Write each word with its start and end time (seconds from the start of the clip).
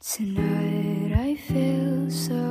Tonight 0.00 1.12
I 1.18 1.34
feel 1.34 2.08
so 2.08 2.47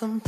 Welcome. 0.00 0.27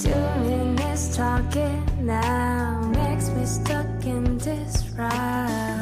Doing 0.00 0.74
this 0.76 1.14
talking 1.14 1.84
now 2.00 2.80
makes 2.94 3.28
me 3.28 3.44
stuck 3.44 4.06
in 4.06 4.38
this 4.38 4.84
ride. 4.96 5.81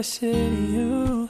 To 0.00 0.04
say 0.04 0.32
to 0.32 0.62
you 0.76 1.28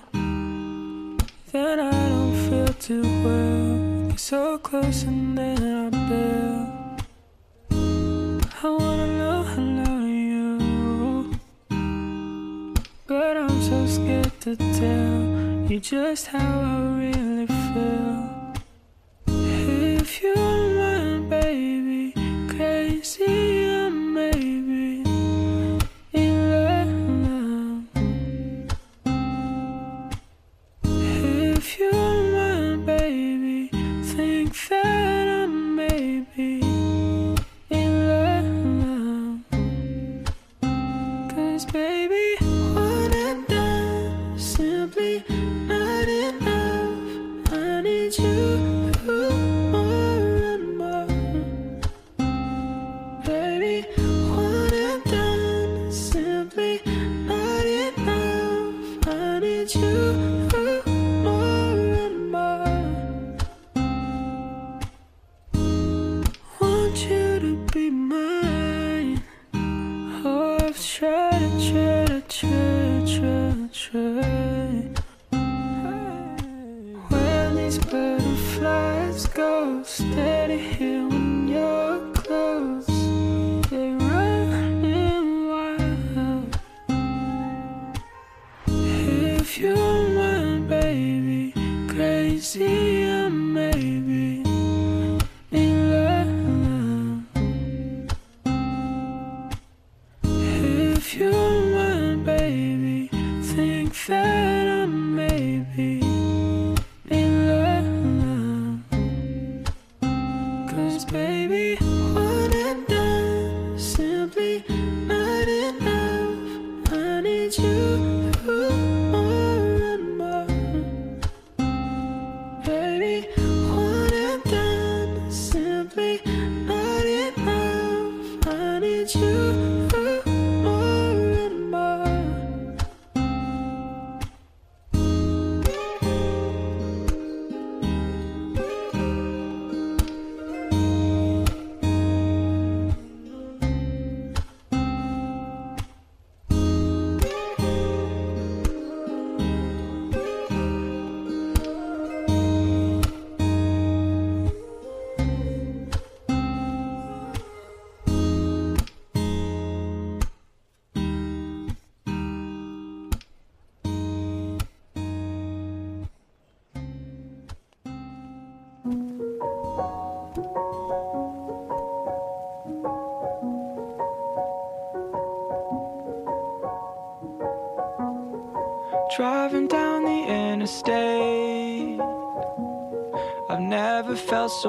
that 1.50 1.80
I 1.80 1.90
don't 1.90 2.36
feel 2.46 2.72
too 2.74 3.02
well. 3.24 4.08
You're 4.08 4.16
so 4.16 4.58
close 4.58 5.02
and 5.02 5.36
then 5.36 5.58
I 5.58 5.90
bail. 6.08 6.96
I 8.62 8.68
wanna 8.78 9.08
know 9.18 9.42
hello 9.42 9.94
you, 10.06 11.34
but 13.08 13.36
I'm 13.36 13.60
so 13.70 13.86
scared 13.86 14.40
to 14.42 14.54
tell 14.54 15.70
you 15.70 15.80
just 15.80 16.28
how 16.28 16.60
I 16.60 16.79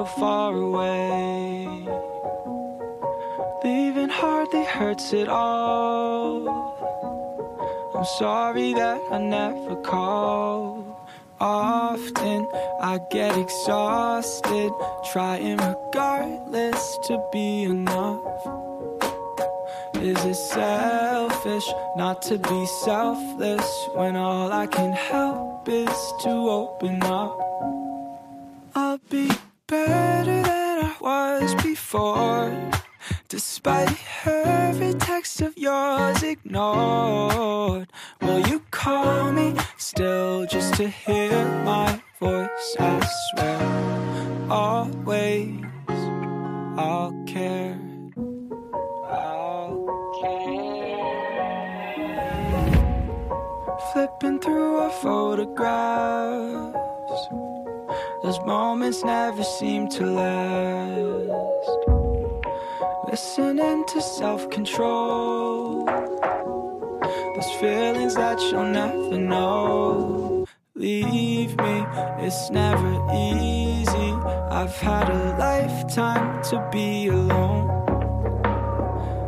so 0.02 0.08
far 0.18 0.56
away. 0.56 1.68
Leaving 3.62 4.08
hardly 4.08 4.64
hurts 4.64 5.12
at 5.14 5.28
all. 5.28 6.48
I'm 7.94 8.04
sorry 8.18 8.74
that 8.74 9.00
I 9.12 9.18
never 9.18 9.76
call. 9.76 11.06
Often 11.38 12.48
I 12.80 12.98
get 13.12 13.36
exhausted, 13.36 14.72
trying 15.12 15.58
regardless 15.58 16.98
to 17.06 17.22
be 17.32 17.62
enough. 17.62 18.40
Is 19.94 20.18
it 20.24 20.34
selfish 20.34 21.68
not 21.96 22.22
to 22.22 22.38
be 22.38 22.66
selfless 22.66 23.70
when 23.94 24.16
all 24.16 24.50
I 24.52 24.66
can 24.66 24.92
help 24.92 25.68
is 25.68 26.12
to 26.22 26.30
open 26.30 27.02
up? 27.04 27.38
I'll 28.74 28.98
be 29.08 29.30
better 29.72 30.42
than 30.42 30.84
I 30.84 30.94
was 31.00 31.54
before, 31.62 32.52
despite 33.30 33.96
every 34.26 34.92
text 34.92 35.40
of 35.40 35.56
yours 35.56 36.22
ignored. 36.22 37.88
Will 38.20 38.46
you 38.48 38.60
call 38.70 39.32
me 39.32 39.54
still 39.78 40.44
just 40.44 40.74
to 40.74 40.88
hear 40.88 41.32
my 41.64 42.02
voice? 42.20 42.76
I 42.78 43.00
swear, 43.30 44.50
always 44.50 45.64
I'll 46.76 47.14
care. 47.26 47.80
I'll 49.08 49.80
Flipping 53.92 54.38
through 54.38 54.76
our 54.76 54.90
photographs. 54.90 56.81
Those 58.22 58.38
moments 58.46 59.02
never 59.02 59.42
seem 59.42 59.88
to 59.88 60.06
last. 60.06 61.32
Listening 63.10 63.84
to 63.86 64.00
self 64.00 64.48
control. 64.48 65.84
Those 67.34 67.50
feelings 67.60 68.14
that 68.14 68.40
you'll 68.40 68.66
never 68.66 69.18
know. 69.18 70.46
Leave 70.76 71.56
me, 71.56 71.84
it's 72.20 72.48
never 72.50 72.92
easy. 73.12 74.12
I've 74.50 74.76
had 74.76 75.10
a 75.10 75.36
lifetime 75.36 76.44
to 76.44 76.68
be 76.70 77.08
alone. 77.08 77.68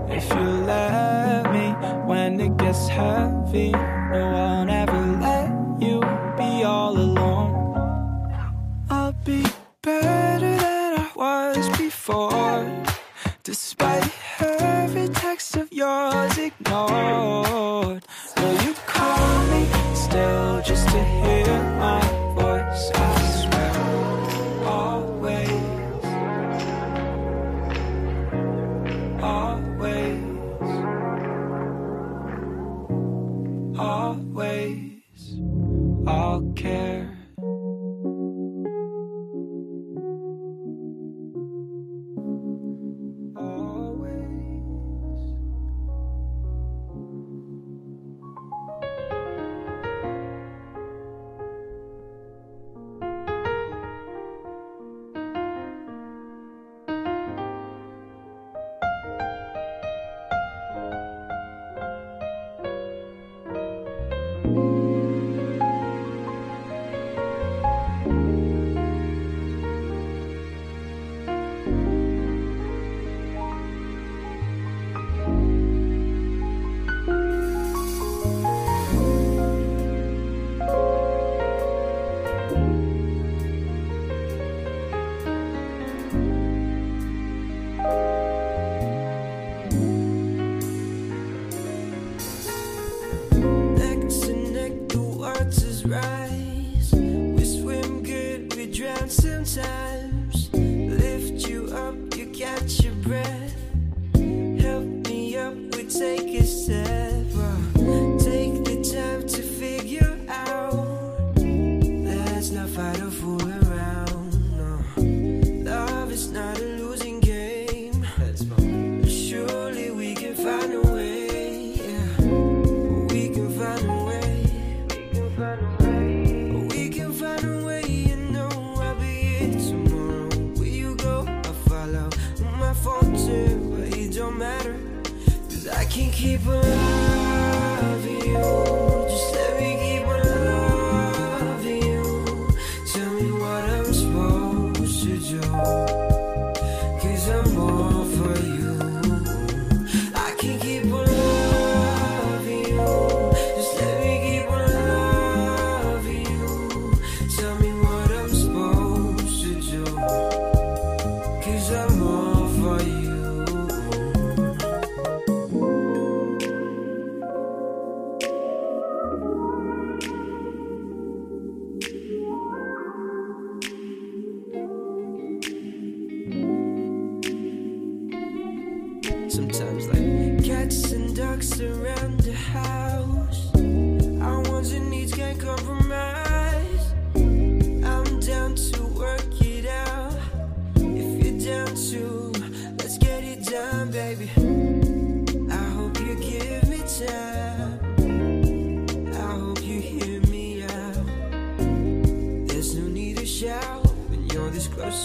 If 0.09 0.29
you 0.31 0.49
let 0.71 1.53
me 1.53 1.71
when 2.07 2.39
it 2.41 2.57
gets 2.59 2.87
heavy, 2.87 3.73
no, 3.73 4.35
I'll 4.37 4.64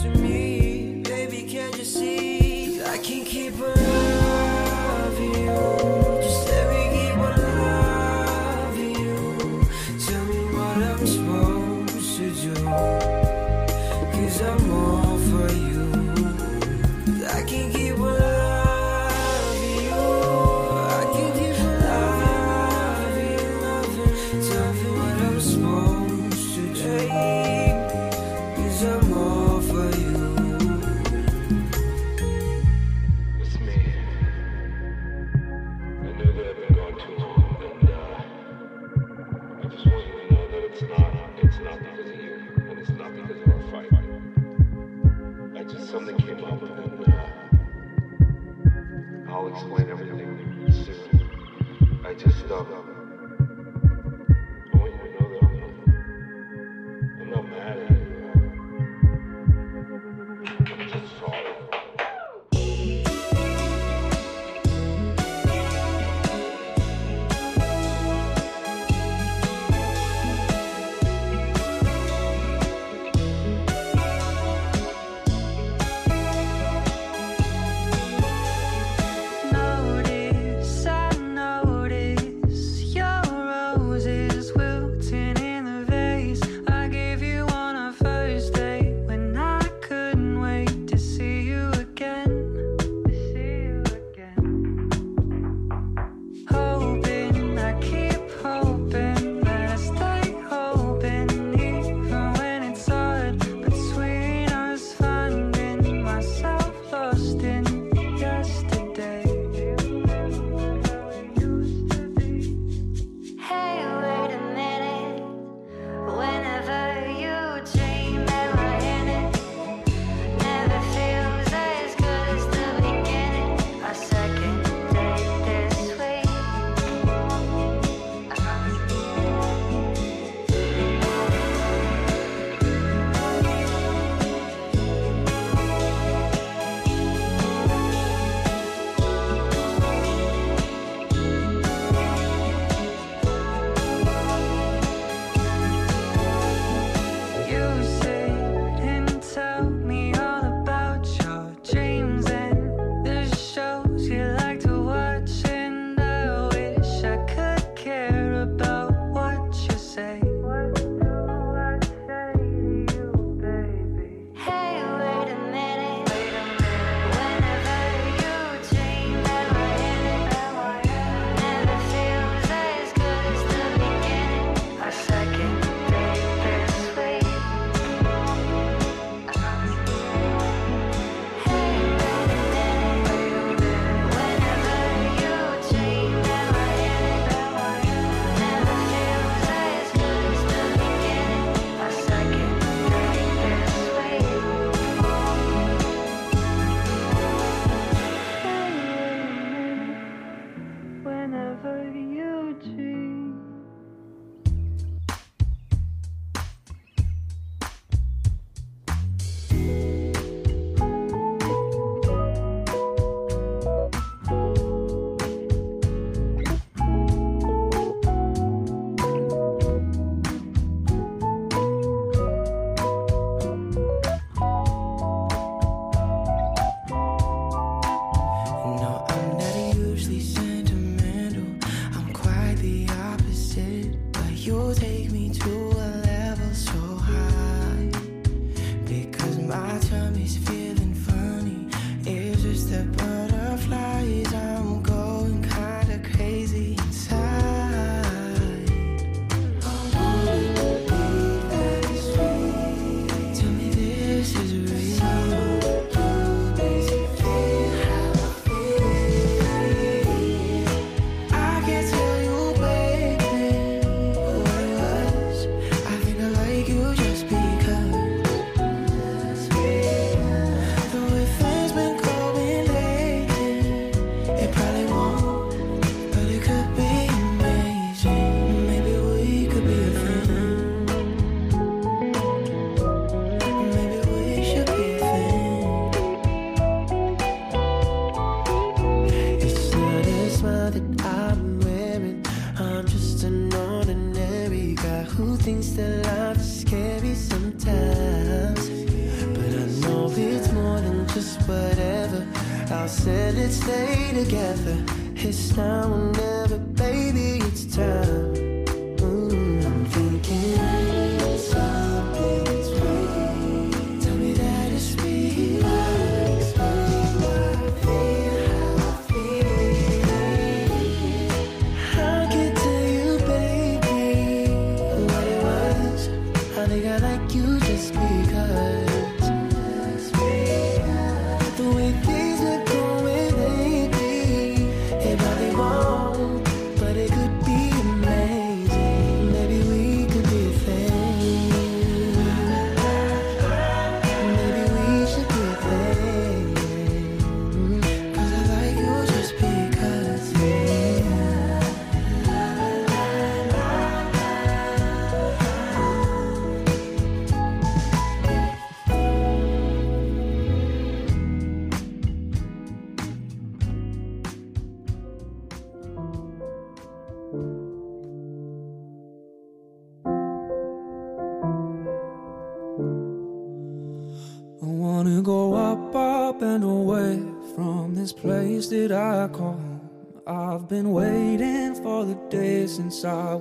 to 0.01 0.07
me. 0.19 0.48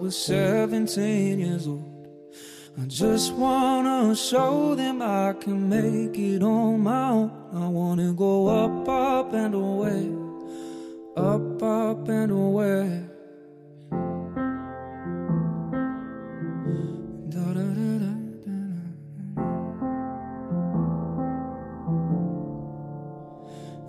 was 0.09 0.17
17 0.25 1.39
years 1.39 1.69
old. 1.69 2.09
I 2.81 2.87
just 2.87 3.35
wanna 3.35 4.17
show 4.17 4.75
them 4.75 5.03
I 5.03 5.35
can 5.35 5.69
make 5.69 6.19
it 6.19 6.43
on 6.43 6.81
my 6.81 7.11
own. 7.11 7.31
I 7.53 7.69
wanna 7.69 8.15
go 8.15 8.49
up, 8.49 8.89
up 8.89 9.35
and 9.35 9.55
away, 9.55 10.09
up, 11.15 11.63
up 11.63 12.09
and 12.09 12.33
away. 12.33 13.05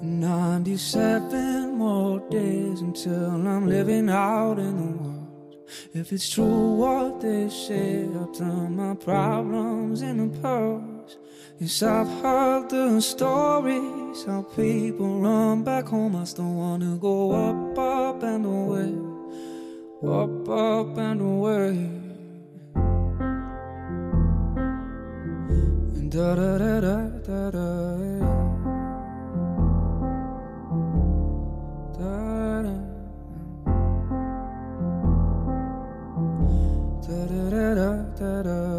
Ninety-seven 0.01 1.77
more 1.77 2.19
days 2.29 2.81
until 2.81 3.47
I'm 3.47 3.67
living 3.67 4.09
out 4.09 4.59
in 4.59 4.75
the 4.83 4.88
if 5.91 6.13
it's 6.13 6.29
true 6.29 6.75
what 6.75 7.19
they 7.19 7.49
say, 7.49 8.05
I'll 8.13 8.31
drown 8.31 8.75
my 8.75 8.93
problems 8.93 10.03
in 10.03 10.19
a 10.19 10.27
purse. 10.39 11.17
Yes, 11.57 11.81
I've 11.81 12.07
heard 12.21 12.69
the 12.69 13.01
stories 13.01 14.23
how 14.23 14.43
people 14.55 15.19
run 15.19 15.63
back 15.63 15.87
home. 15.87 16.15
I 16.15 16.25
still 16.25 16.53
wanna 16.53 16.95
go 16.97 17.31
up, 17.31 17.77
up 17.79 18.21
and 18.21 18.45
away, 18.45 18.93
up, 20.07 20.47
up 20.47 20.95
and 20.95 21.21
away. 21.21 21.89
And 25.95 26.11
da 26.11 26.35
da 26.35 26.57
da 26.59 26.81
da 26.81 27.09
da 27.25 27.51
da. 27.51 28.08
Da 37.69 37.75
da 37.75 38.03
da 38.19 38.43
da. 38.43 38.78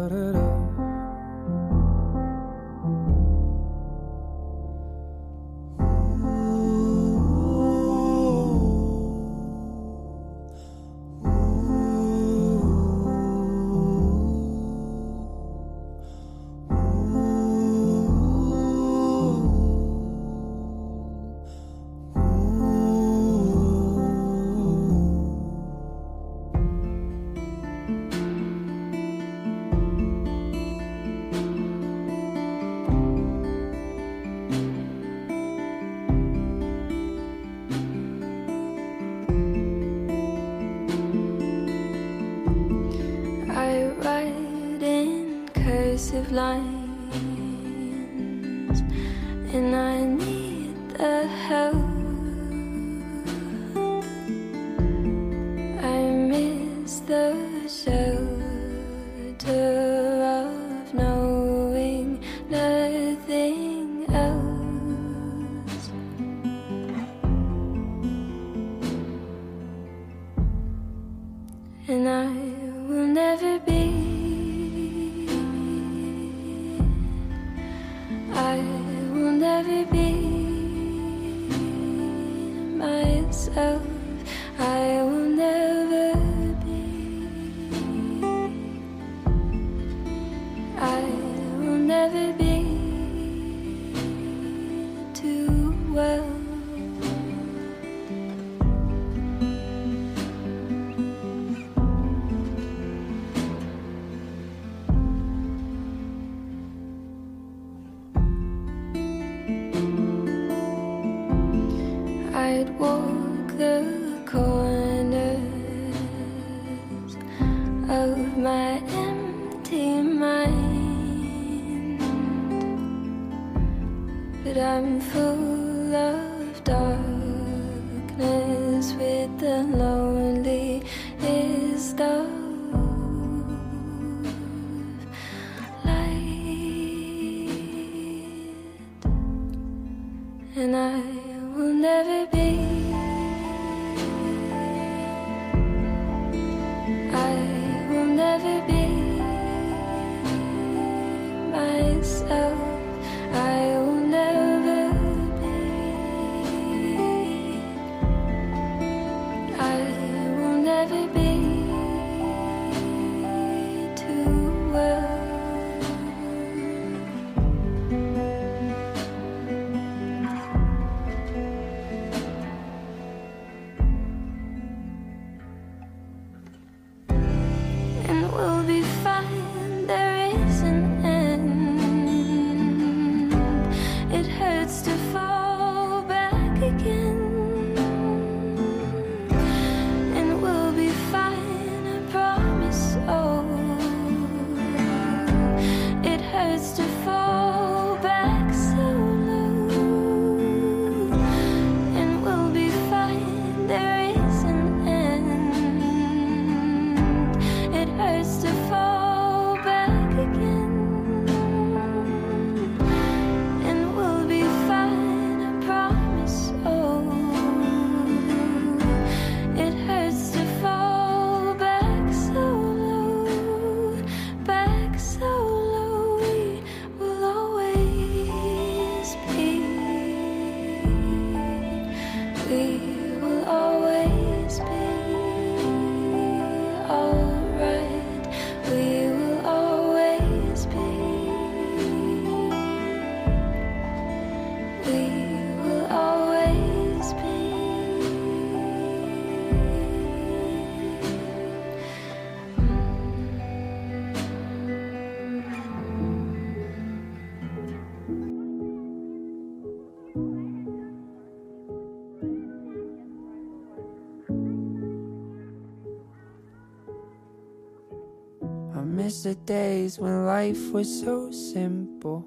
The 269.23 269.35
days 269.35 269.99
when 269.99 270.25
life 270.25 270.71
was 270.71 270.89
so 271.01 271.31
simple. 271.31 272.25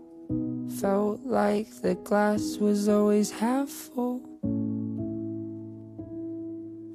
Felt 0.81 1.21
like 1.25 1.69
the 1.83 1.95
glass 1.97 2.57
was 2.59 2.89
always 2.89 3.31
half 3.31 3.69
full. 3.69 4.21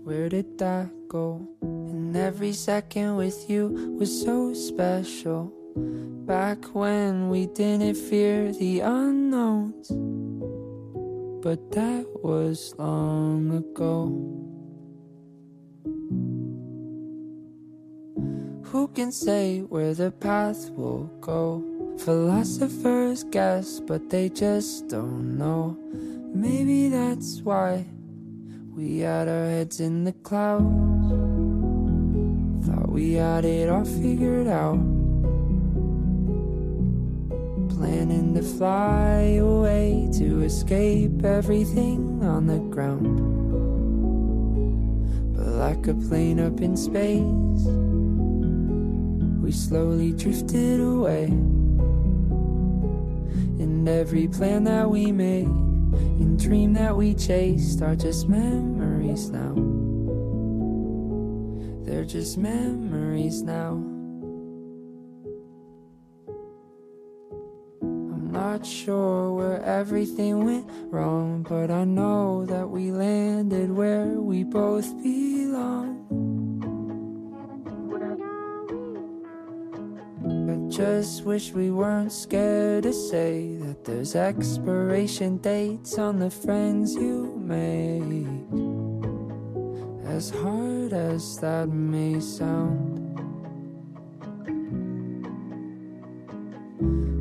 Where 0.04 0.30
did 0.30 0.58
that 0.60 0.90
go? 1.10 1.48
And 1.62 2.16
every 2.16 2.54
second 2.54 3.18
with 3.18 3.50
you 3.50 3.98
was 4.00 4.10
so 4.24 4.54
special. 4.54 5.54
Back 6.26 6.74
when 6.74 7.30
we 7.30 7.48
didn't 7.48 7.96
fear 7.96 8.52
the 8.54 8.80
unknowns. 8.80 9.90
But 11.44 11.72
that 11.72 12.06
was 12.24 12.74
long 12.78 13.52
ago. 13.52 14.49
Who 18.72 18.88
can 18.90 19.12
say 19.12 19.62
where 19.62 19.96
the 19.96 20.12
path 20.12 20.70
will 20.78 21.06
go? 21.22 21.64
Philosophers 21.98 23.24
guess, 23.24 23.80
but 23.80 24.12
they 24.12 24.30
just 24.30 24.88
don't 24.88 25.40
know. 25.40 25.76
Maybe 26.36 26.88
that's 26.88 27.42
why 27.42 27.88
we 28.76 29.00
had 29.00 29.28
our 29.28 29.46
heads 29.46 29.80
in 29.80 30.04
the 30.04 30.12
clouds. 30.12 30.68
Thought 32.68 32.92
we 32.92 33.14
had 33.14 33.44
it 33.44 33.70
all 33.70 33.86
figured 33.86 34.48
out. 34.48 34.78
Planning 37.76 38.36
to 38.36 38.44
fly 38.44 39.40
away 39.42 40.12
to 40.20 40.44
escape 40.44 41.26
everything 41.26 42.24
on 42.24 42.46
the 42.46 42.60
ground. 42.60 43.18
But 45.36 45.48
like 45.48 45.88
a 45.88 45.96
plane 45.96 46.40
up 46.40 46.62
in 46.62 46.78
space, 46.78 47.89
we 49.50 49.54
slowly 49.54 50.12
drifted 50.12 50.80
away. 50.80 51.26
And 53.58 53.90
every 53.90 54.28
plan 54.28 54.64
that 54.66 54.88
we 54.88 55.12
made 55.12 55.48
and 55.48 56.38
dream 56.38 56.74
that 56.74 56.96
we 56.96 57.16
chased 57.16 57.82
are 57.82 57.96
just 57.96 58.30
memories 58.30 59.32
now. 59.32 59.56
They're 61.84 62.06
just 62.06 62.38
memories 62.38 63.42
now. 63.42 63.72
I'm 67.82 68.30
not 68.32 68.64
sure 68.64 69.34
where 69.34 69.64
everything 69.64 70.46
went 70.46 70.70
wrong, 70.94 71.42
but 71.42 71.72
I 71.72 71.86
know 71.86 72.46
that 72.46 72.70
we 72.70 72.92
landed 72.92 73.72
where 73.72 74.10
we 74.22 74.44
both 74.44 74.86
belong. 75.02 76.49
Just 80.70 81.26
wish 81.26 81.52
we 81.52 81.72
weren't 81.72 82.12
scared 82.12 82.84
to 82.84 82.94
say 82.94 83.56
that 83.58 83.84
there's 83.84 84.16
expiration 84.16 85.38
dates 85.38 85.98
on 85.98 86.20
the 86.20 86.30
friends 86.30 86.94
you 86.94 87.34
make. 87.44 88.28
As 90.08 90.30
hard 90.30 90.94
as 90.94 91.40
that 91.40 91.70
may 91.70 92.20
sound. 92.20 92.98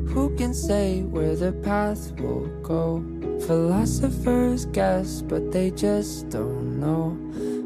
Who 0.09 0.35
can 0.37 0.53
say 0.53 1.01
where 1.01 1.35
the 1.35 1.53
path 1.53 2.11
will 2.19 2.47
go? 2.61 3.03
Philosophers 3.47 4.65
guess, 4.65 5.23
but 5.23 5.51
they 5.51 5.71
just 5.71 6.29
don't 6.29 6.79
know. 6.79 7.11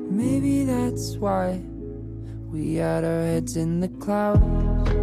Maybe 0.09 0.63
that's 0.63 1.17
why 1.17 1.61
we 2.49 2.75
had 2.75 3.03
our 3.03 3.23
heads 3.23 3.57
in 3.57 3.81
the 3.81 3.89
clouds. 3.89 5.02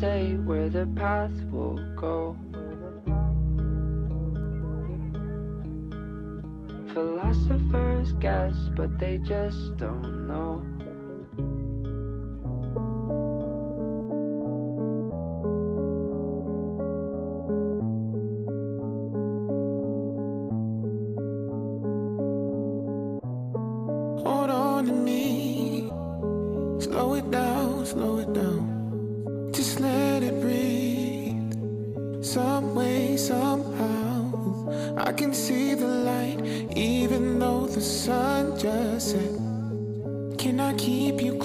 say 0.00 0.32
where 0.46 0.70
the 0.70 0.86
path 0.96 1.30
will 1.52 1.76
go? 1.94 2.34
Philosophers 6.94 8.12
guess, 8.14 8.54
but 8.74 8.98
they 8.98 9.18
just 9.18 9.76
don't 9.76 10.26
know. 10.26 10.79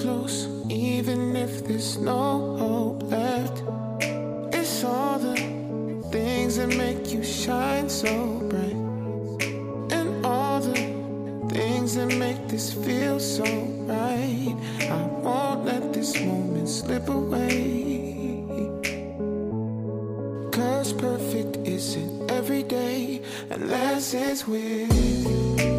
Close, 0.06 0.46
even 0.70 1.34
if 1.34 1.66
there's 1.66 1.98
no 1.98 2.56
hope 2.62 3.02
left? 3.10 3.56
It's 4.54 4.84
all 4.84 5.18
the 5.18 5.34
things 6.12 6.58
that 6.58 6.68
make 6.68 7.12
you 7.12 7.24
shine 7.24 7.88
so 7.88 8.14
bright. 8.50 8.80
And 9.96 10.08
all 10.24 10.60
the 10.60 10.78
things 11.52 11.96
that 11.96 12.10
make 12.24 12.40
this 12.46 12.72
feel 12.72 13.18
so 13.18 13.44
right. 13.90 14.54
I 14.98 15.02
won't 15.24 15.64
let 15.64 15.92
this 15.92 16.12
moment 16.20 16.68
slip 16.68 17.08
away. 17.08 18.44
Cause 20.52 20.92
perfect 20.92 21.56
isn't 21.66 22.30
every 22.30 22.62
day 22.62 23.22
unless 23.50 24.14
it's 24.14 24.46
with 24.46 24.92
you. 25.60 25.75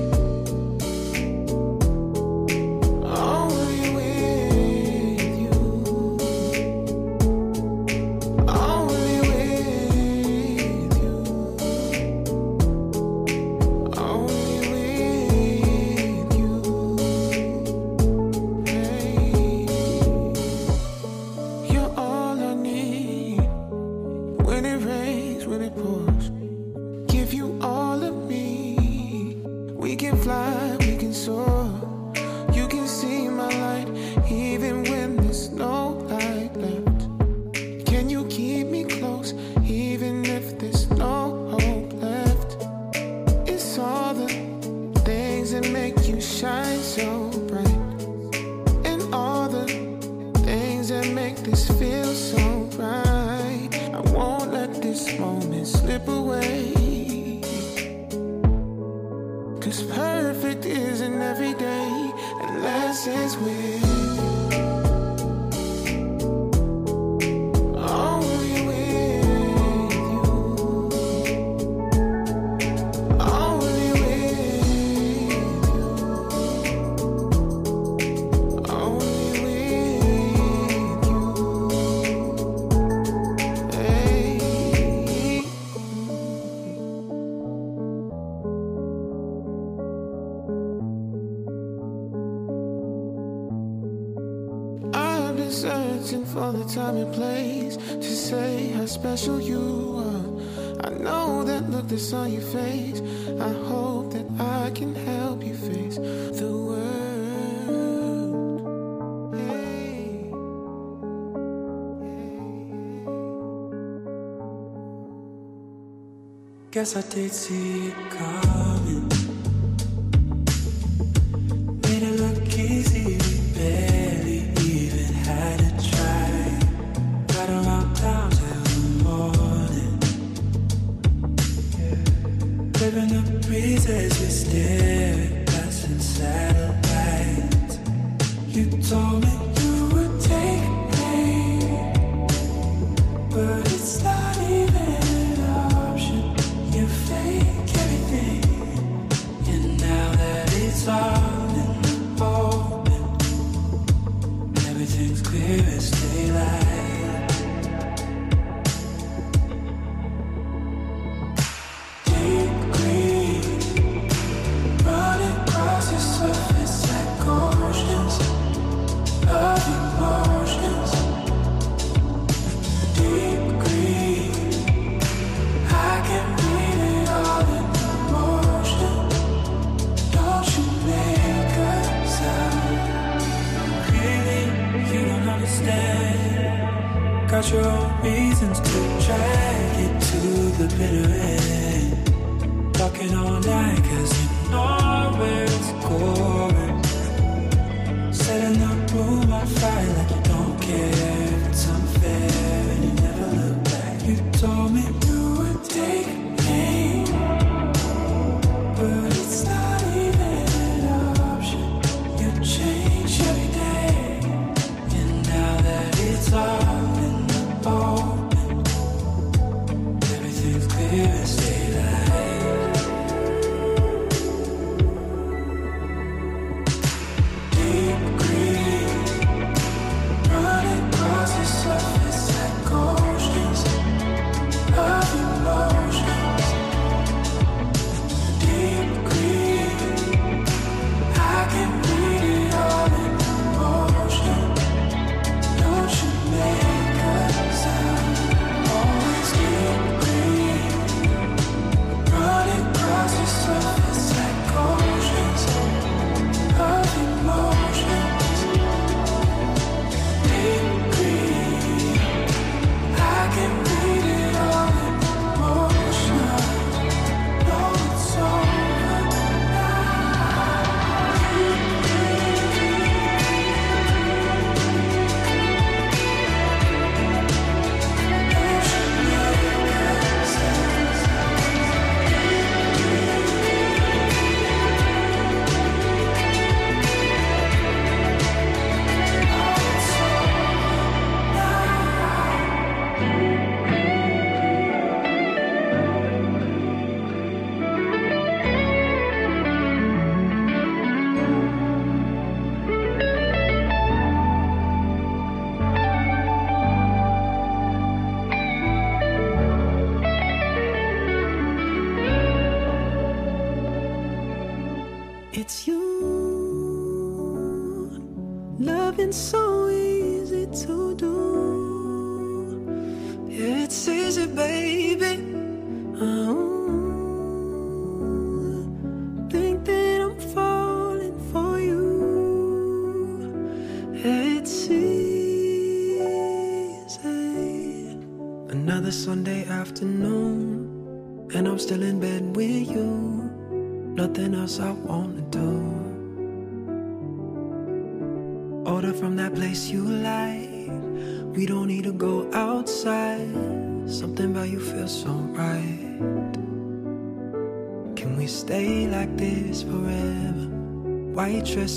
Guess 116.88 116.96
I 116.96 117.10
did 117.16 117.34
see 117.34 117.77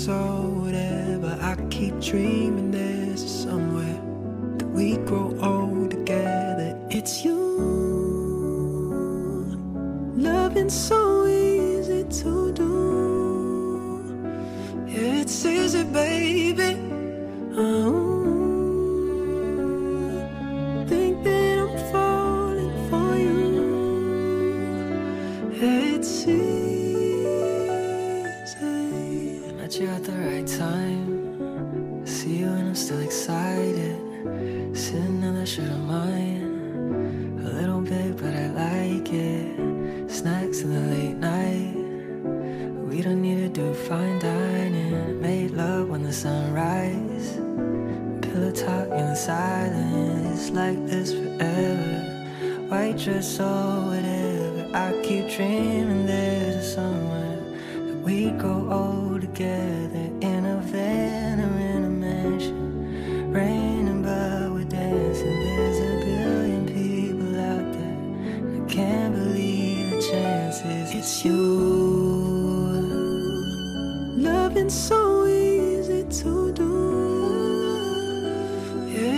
White 0.07 0.50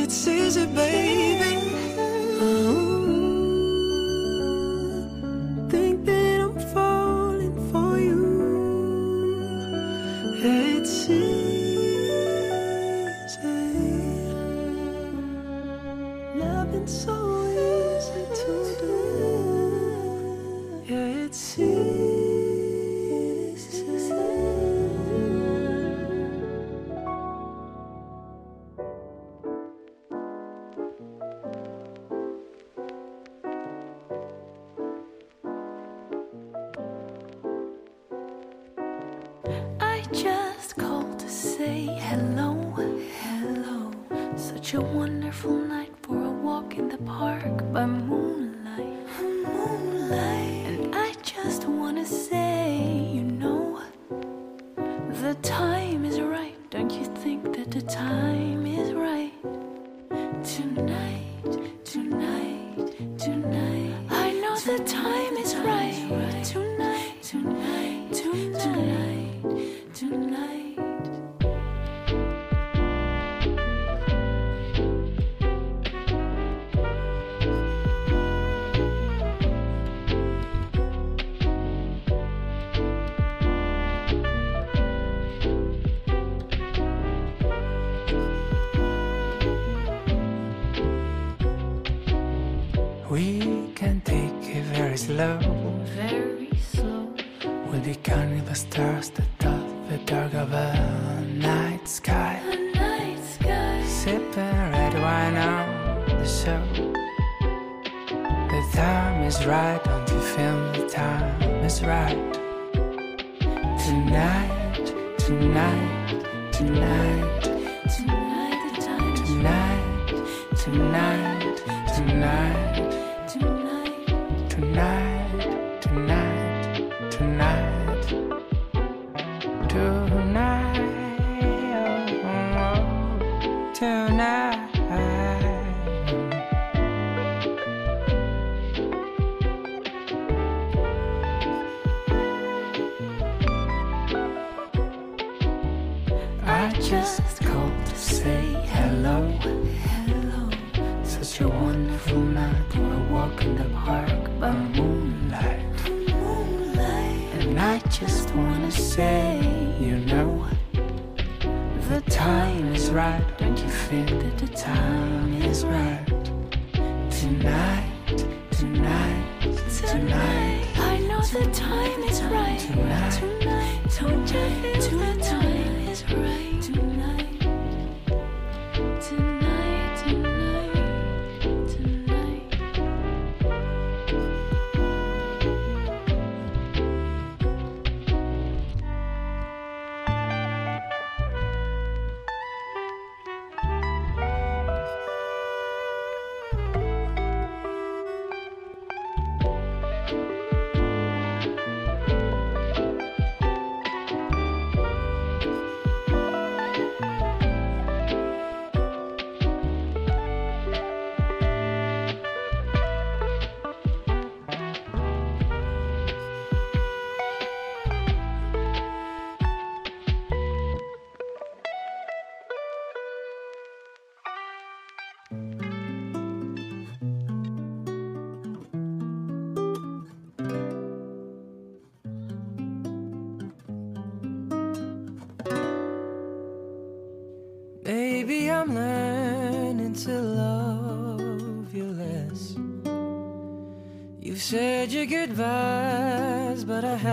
It's 0.03 0.27
easy, 0.27 0.65
baby. 0.65 1.72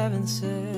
Haven't 0.00 0.28
said 0.28 0.69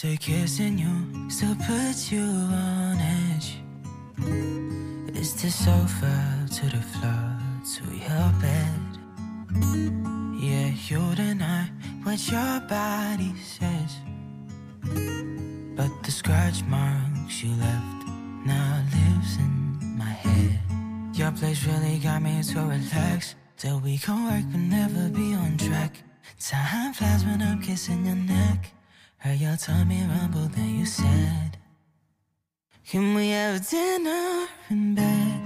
say 0.00 0.16
kissing 0.16 0.78
you 0.78 1.28
still 1.28 1.56
puts 1.56 2.12
you 2.12 2.22
on 2.22 2.96
edge. 3.00 3.58
It's 5.18 5.32
the 5.42 5.50
sofa 5.50 6.46
to 6.54 6.66
the 6.66 6.82
floor 6.92 7.26
to 7.74 7.84
your 8.06 8.28
bed. 8.44 8.80
Yeah, 10.40 10.70
you 10.86 11.02
deny 11.16 11.68
what 12.04 12.20
your 12.30 12.60
body 12.68 13.34
says. 13.42 13.92
But 15.74 15.90
the 16.04 16.12
scratch 16.12 16.62
marks 16.66 17.42
you 17.42 17.50
left 17.56 18.06
now 18.46 18.84
lives 18.94 19.36
in 19.38 19.98
my 19.98 20.14
head. 20.24 20.60
Your 21.12 21.32
place 21.32 21.66
really 21.66 21.98
got 21.98 22.22
me 22.22 22.40
to 22.40 22.60
relax. 22.60 23.34
Till 23.56 23.80
we 23.80 23.98
can 23.98 24.24
work 24.26 24.44
but 24.52 24.60
never 24.60 25.08
be 25.08 25.34
on 25.34 25.56
track. 25.56 25.87
Heard 29.28 29.40
your 29.40 29.56
tummy 29.58 30.02
rumble, 30.04 30.48
then 30.56 30.78
you 30.78 30.86
said, 30.86 31.58
Can 32.88 33.14
we 33.14 33.28
have 33.28 33.68
dinner 33.68 34.46
in 34.70 34.94
bed? 34.94 35.42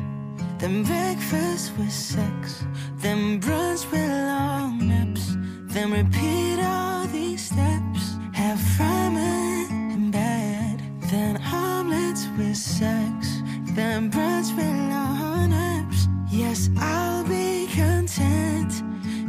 Then 0.61 0.85
breakfast 0.85 1.73
with 1.77 1.91
sex, 1.91 2.65
then 2.99 3.41
brunch 3.41 3.91
with 3.91 4.09
long 4.09 4.87
naps, 4.87 5.35
then 5.75 5.91
repeat 5.91 6.61
all 6.63 7.09
these 7.09 7.47
steps. 7.47 8.03
Have 8.35 8.61
ramen 8.79 9.93
in 9.95 10.13
bed, 10.13 10.81
then 11.11 11.43
omelets 11.43 12.29
with 12.39 12.57
sex, 12.57 13.43
then 13.75 14.13
brunch 14.13 14.55
with 14.57 14.77
long 14.93 15.51
naps. 15.51 16.07
Yes, 16.31 16.71
I'll 16.79 17.25
be 17.25 17.67
content 17.75 18.73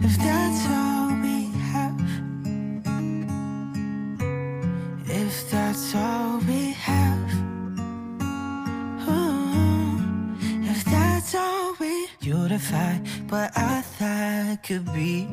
if 0.04 0.16
that's 0.20 0.68
all 0.68 0.93
what 13.30 13.52
I 13.58 13.82
thought 13.82 14.62
could 14.62 14.86
be. 14.94 15.28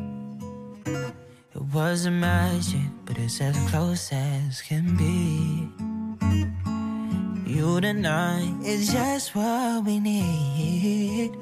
It 1.55 1.63
wasn't 1.75 2.17
magic, 2.17 2.89
but 3.05 3.19
it's 3.19 3.41
as 3.43 3.57
close 3.69 4.11
as 4.11 4.63
can 4.63 4.97
be. 4.97 5.69
You 7.45 7.77
and 7.77 8.07
I 8.07 8.55
is 8.65 8.91
just 8.91 9.35
what 9.35 9.85
we 9.85 10.01
need. 10.01 11.33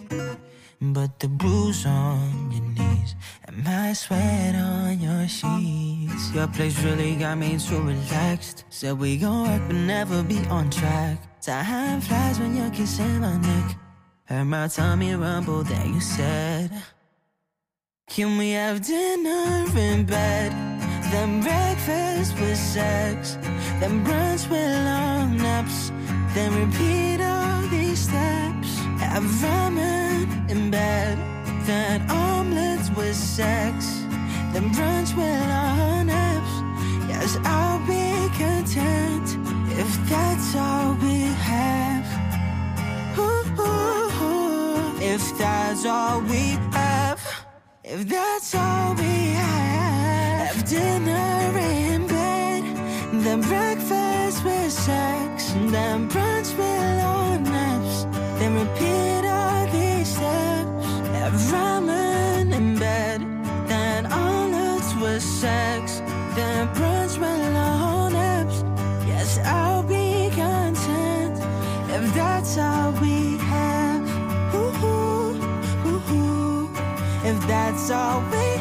But 0.80 1.20
the 1.20 1.28
bruise 1.28 1.86
on 1.86 2.50
your 2.50 2.62
knees 2.62 3.14
and 3.44 3.62
my 3.62 3.92
sweat 3.92 4.56
on 4.56 5.00
your 5.00 5.28
sheets. 5.28 6.34
Your 6.34 6.48
place 6.48 6.82
really 6.82 7.14
got 7.14 7.38
me 7.38 7.56
too 7.56 7.80
relaxed. 7.80 8.64
Said 8.70 8.98
we 8.98 9.16
gon' 9.16 9.46
work 9.46 9.62
but 9.68 9.76
never 9.76 10.24
be 10.24 10.38
on 10.50 10.70
track. 10.70 11.40
Time 11.40 12.00
flies 12.00 12.40
when 12.40 12.56
you're 12.56 12.70
kissing 12.70 13.20
my 13.20 13.36
neck. 13.36 13.87
Heard 14.28 14.44
my 14.44 14.68
tummy 14.68 15.14
rumble, 15.14 15.62
then 15.62 15.94
you 15.94 16.02
said, 16.02 16.70
Can 18.10 18.36
we 18.36 18.50
have 18.50 18.84
dinner 18.84 19.64
in 19.74 20.04
bed? 20.04 20.52
Then 21.10 21.40
breakfast 21.40 22.38
with 22.38 22.58
sex. 22.58 23.38
Then 23.80 24.04
brunch 24.04 24.46
with 24.50 24.84
long 24.84 25.38
naps. 25.38 25.90
Then 26.34 26.52
repeat 26.60 27.22
all 27.22 27.62
these 27.68 28.00
steps. 28.00 28.68
Have 29.00 29.24
ramen 29.40 30.50
in 30.50 30.70
bed. 30.70 31.16
Then 31.64 32.02
omelets 32.10 32.90
with 32.90 33.16
sex. 33.16 33.86
Then 34.52 34.68
brunch 34.74 35.16
with 35.16 35.40
long 35.48 36.06
naps. 36.08 36.54
Yes, 37.08 37.38
I'll 37.46 37.80
be 37.86 38.28
content 38.36 39.26
if 39.78 39.90
that's 40.10 40.54
all 40.54 40.92
we 41.00 41.22
have. 41.48 42.04
Ooh, 43.18 43.62
ooh. 43.62 43.98
If 45.10 45.38
that's 45.38 45.86
all 45.86 46.20
we 46.20 46.58
have, 46.72 47.20
if 47.82 48.06
that's 48.06 48.54
all 48.54 48.94
we 48.94 49.14
have, 49.40 50.56
have 50.56 50.68
dinner 50.68 51.58
in 51.58 52.06
bed, 52.06 52.62
then 53.24 53.40
breakfast 53.40 54.44
with 54.44 54.70
sex, 54.70 55.54
then 55.72 56.10
brunch 56.10 56.50
with 56.58 56.84
long 57.02 57.42
naps, 57.42 58.04
then 58.38 58.52
repeat 58.60 59.24
all 59.26 59.66
these 59.72 60.08
steps, 60.08 60.86
have 61.16 61.32
ramen 61.52 62.52
in 62.54 62.78
bed, 62.78 63.22
then 63.66 64.04
olives 64.12 64.94
with 64.96 65.22
sex, 65.22 66.02
then 66.36 66.68
brunch 66.74 67.14
with 67.18 67.54
long 67.54 68.12
naps. 68.12 68.62
Yes, 69.06 69.38
I'll 69.38 69.82
be 69.82 70.28
content 70.36 71.38
if 71.96 72.14
that's 72.14 72.58
all 72.58 72.92
we 73.00 73.07
If 77.80 77.86
that's 77.88 78.57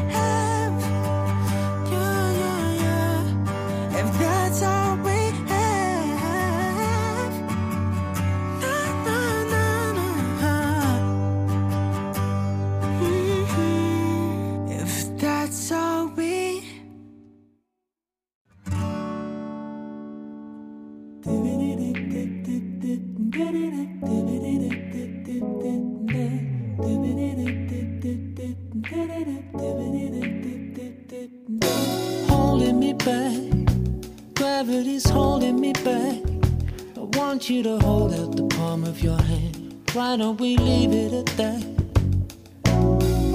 back. 33.07 33.39
Gravity's 34.35 35.09
holding 35.09 35.61
me 35.61 35.71
back. 35.71 36.19
I 36.97 37.03
want 37.17 37.49
you 37.49 37.63
to 37.63 37.79
hold 37.79 38.13
out 38.13 38.35
the 38.35 38.47
palm 38.57 38.83
of 38.83 39.01
your 39.01 39.21
hand. 39.21 39.89
Why 39.93 40.17
don't 40.17 40.37
we 40.41 40.57
leave 40.57 40.91
it 40.91 41.13
at 41.13 41.29
that? 41.41 41.63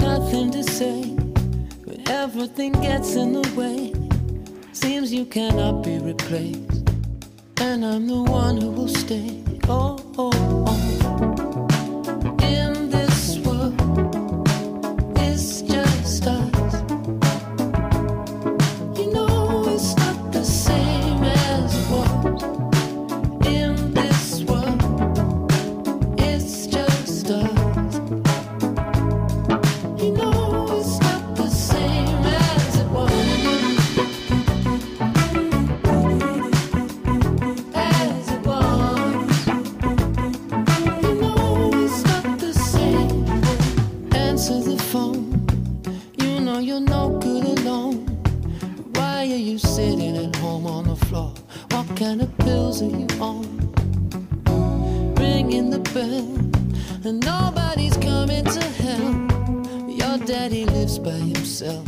Nothing 0.08 0.50
to 0.50 0.62
say, 0.62 1.16
but 1.86 1.98
everything 2.10 2.72
gets 2.72 3.14
in 3.14 3.32
the 3.32 3.48
way. 3.60 3.94
Seems 4.72 5.10
you 5.10 5.24
cannot 5.24 5.82
be 5.82 5.98
replaced, 5.98 6.90
and 7.58 7.82
I'm 7.82 8.06
the 8.06 8.22
one 8.22 8.60
who 8.60 8.70
will 8.70 8.94
stay. 9.04 9.42
Oh, 9.68 9.96
oh, 10.18 10.32
oh. 10.68 11.01
The 55.78 57.08
and 57.08 57.24
nobody's 57.24 57.96
coming 57.96 58.44
to 58.44 58.60
help. 58.60 59.88
Your 59.88 60.18
daddy 60.26 60.66
lives 60.66 60.98
by 60.98 61.12
himself. 61.12 61.86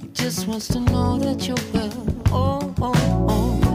He 0.00 0.08
just 0.08 0.46
wants 0.46 0.68
to 0.68 0.80
know 0.80 1.18
that 1.18 1.46
you're 1.46 1.56
well. 1.72 2.06
Oh, 2.30 2.74
oh, 2.80 3.26
oh. 3.28 3.65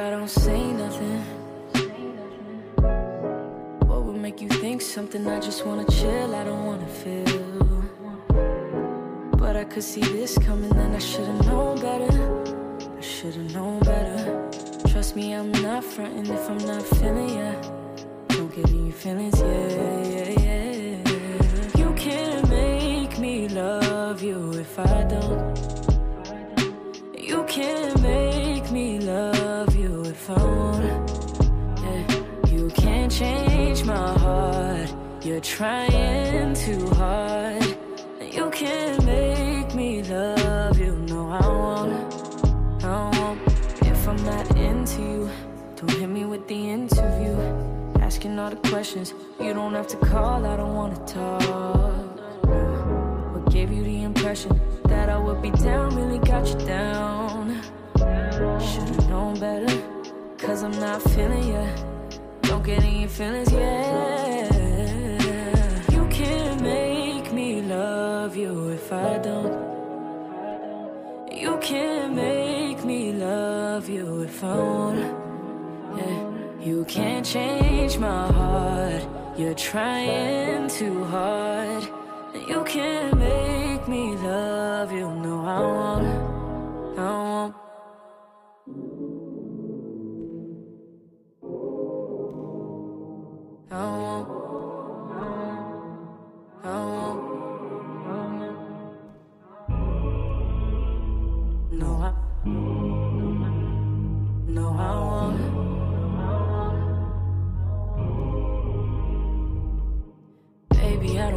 I 0.00 0.08
don't 0.08 0.30
say 0.30 0.72
nothing, 0.72 1.20
what 3.86 4.02
would 4.04 4.16
make 4.16 4.40
you 4.40 4.48
think 4.48 4.80
something? 4.80 5.26
I 5.26 5.38
just 5.38 5.66
wanna 5.66 5.84
chill, 5.90 6.34
I 6.34 6.42
don't 6.42 6.64
wanna 6.64 6.88
feel. 6.88 7.42
But 9.36 9.56
I 9.56 9.64
could 9.64 9.84
see 9.84 10.00
this 10.00 10.38
coming, 10.38 10.70
then 10.70 10.94
I 10.94 10.98
should've 10.98 11.44
known 11.44 11.80
better. 11.80 12.14
I 12.96 13.00
should've 13.02 13.52
known 13.52 13.80
better. 13.80 14.48
Trust 14.88 15.16
me, 15.16 15.34
I'm 15.34 15.52
not 15.52 15.84
fronting 15.84 16.32
if 16.32 16.48
I'm 16.48 16.64
not 16.72 16.82
feeling 16.82 17.38
ya. 17.38 17.52
Don't 18.28 18.50
get 18.54 18.70
in 18.70 18.86
your 18.86 18.94
feelings, 19.04 19.38
yeah, 19.38 20.02
yeah, 20.14 20.30
yeah. 20.46 21.78
You 21.80 21.92
can't 21.94 22.48
make 22.48 23.18
me 23.18 23.48
love 23.48 24.22
you 24.22 24.52
if 24.54 24.78
I 24.78 25.04
don't. 25.04 25.40
You 27.18 27.44
can't 27.44 28.00
make 28.00 28.70
me 28.72 28.98
love 28.98 29.09
Yeah. 30.36 32.06
You 32.46 32.70
can't 32.76 33.10
change 33.10 33.84
my 33.84 34.18
heart. 34.18 34.92
You're 35.22 35.40
trying 35.40 36.54
too 36.54 36.88
hard. 36.90 37.64
You 38.32 38.50
can't 38.50 39.04
make 39.04 39.74
me 39.74 40.02
love 40.02 40.78
you. 40.78 40.92
No, 41.08 41.30
I 41.30 41.46
wanna. 41.46 42.00
I 42.82 43.10
won't. 43.18 43.40
If 43.82 44.08
I'm 44.08 44.24
not 44.24 44.56
into 44.56 45.02
you, 45.02 45.30
don't 45.76 45.90
hit 45.90 46.08
me 46.08 46.24
with 46.24 46.46
the 46.46 46.70
interview. 46.70 47.34
Asking 48.00 48.38
all 48.38 48.50
the 48.50 48.56
questions. 48.68 49.14
You 49.40 49.52
don't 49.52 49.74
have 49.74 49.88
to 49.88 49.96
call. 49.96 50.46
I 50.46 50.56
don't 50.56 50.74
wanna 50.74 51.06
talk. 51.06 51.42
What 53.34 53.52
gave 53.52 53.72
you 53.72 53.82
the 53.82 54.02
impression 54.04 54.60
that 54.84 55.08
I 55.08 55.18
would 55.18 55.42
be 55.42 55.50
down 55.50 55.96
really 55.96 56.18
got 56.18 56.46
you 56.48 56.66
down? 56.66 57.62
Should've 58.60 59.08
known 59.08 59.38
better, 59.38 59.68
cause 60.40 60.62
I'm 60.62 60.78
not 60.80 61.02
feeling 61.02 61.48
ya. 61.52 61.66
Don't 62.42 62.64
get 62.64 62.82
in 62.82 63.00
your 63.00 63.10
feelings, 63.10 63.52
yeah. 63.52 64.62
You 65.92 66.06
can't 66.08 66.62
make 66.62 67.32
me 67.32 67.60
love 67.62 68.36
you 68.36 68.70
if 68.70 68.92
I 68.92 69.18
don't. 69.18 69.70
You 71.30 71.58
can't 71.60 72.14
make 72.14 72.84
me 72.84 73.12
love 73.12 73.88
you 73.88 74.22
if 74.22 74.42
I 74.42 74.56
wanna. 74.56 75.08
Yeah. 75.96 76.30
You 76.60 76.84
can't 76.86 77.24
change 77.24 77.98
my 77.98 78.32
heart. 78.32 79.02
You're 79.38 79.54
trying 79.54 80.68
too 80.68 81.04
hard. 81.04 81.84
You 82.48 82.64
can't 82.64 83.18
make 83.18 83.86
me 83.88 84.16
love 84.16 84.90
you. 84.92 85.08
No, 85.24 85.44
I 85.44 85.60
wanna. 85.60 86.14
I 86.96 87.10
won't. 87.10 87.59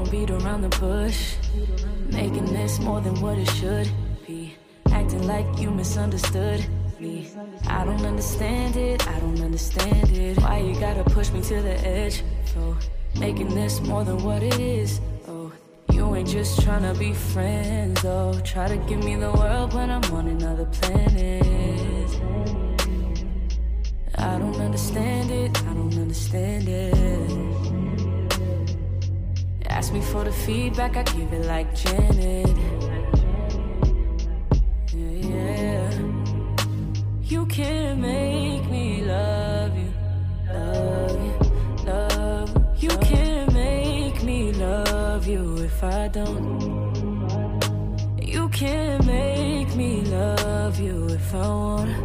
Don't 0.04 0.12
beat 0.12 0.30
around 0.30 0.62
the 0.62 0.70
bush. 0.80 1.36
Making 2.10 2.46
this 2.46 2.80
more 2.80 3.02
than 3.02 3.20
what 3.22 3.38
it 3.38 3.50
should 3.52 3.90
be. 4.28 4.56
Acting 4.92 5.28
like 5.28 5.46
you 5.60 5.72
misunderstood 5.72 6.66
me. 7.00 7.30
I 7.68 7.86
don't 7.86 8.06
understand 8.06 8.76
it, 8.76 9.08
I 9.08 9.20
don't 9.20 9.42
understand 9.42 10.10
it. 10.12 10.38
Why 10.42 10.60
you 10.60 10.80
gotta 10.80 11.04
push 11.04 11.32
me 11.32 11.42
to 11.42 11.62
the 11.62 11.80
edge? 11.86 12.24
For 12.54 12.78
making 13.20 13.54
this 13.56 13.82
more 13.82 14.04
than 14.04 14.24
what 14.24 14.44
it 14.44 14.60
is. 14.60 15.00
Oh, 15.28 15.52
you 15.92 16.16
ain't 16.16 16.28
just 16.28 16.60
tryna 16.60 16.98
be 16.98 17.14
friends, 17.14 18.02
though. 18.02 18.40
Try 18.44 18.68
to 18.68 18.78
give 18.78 19.04
me 19.04 19.16
the 19.16 19.32
world 19.32 19.74
when 19.74 19.90
I'm 19.90 20.04
on 20.14 20.28
another 20.28 20.66
planet. 20.66 21.44
I 24.16 24.38
don't 24.40 24.60
understand 24.60 25.32
it, 25.32 25.58
I 25.64 25.74
don't 25.74 25.98
understand 25.98 26.68
it. 26.68 27.93
Ask 29.84 29.92
me 29.92 30.00
for 30.00 30.24
the 30.24 30.32
feedback, 30.32 30.96
I 30.96 31.04
give 31.04 31.34
it 31.34 31.46
like 31.46 31.76
Janet. 31.76 32.56
Yeah. 34.94 35.92
You 37.22 37.46
can't 37.48 38.00
make 38.00 38.64
me 38.70 39.04
love 39.04 39.76
you, 39.76 39.92
love 40.48 41.26
you, 41.26 41.86
love 41.86 42.56
you. 42.82 42.90
You 42.90 42.98
can't 43.00 43.54
make 43.54 44.24
me 44.24 44.54
love 44.54 45.28
you 45.28 45.58
if 45.58 45.84
I 45.84 46.08
don't. 46.08 46.96
You 48.22 48.48
can't 48.48 49.06
make 49.06 49.76
me 49.76 50.00
love 50.06 50.80
you 50.80 51.08
if 51.10 51.36
I 51.36 51.46
wanna. 51.46 52.00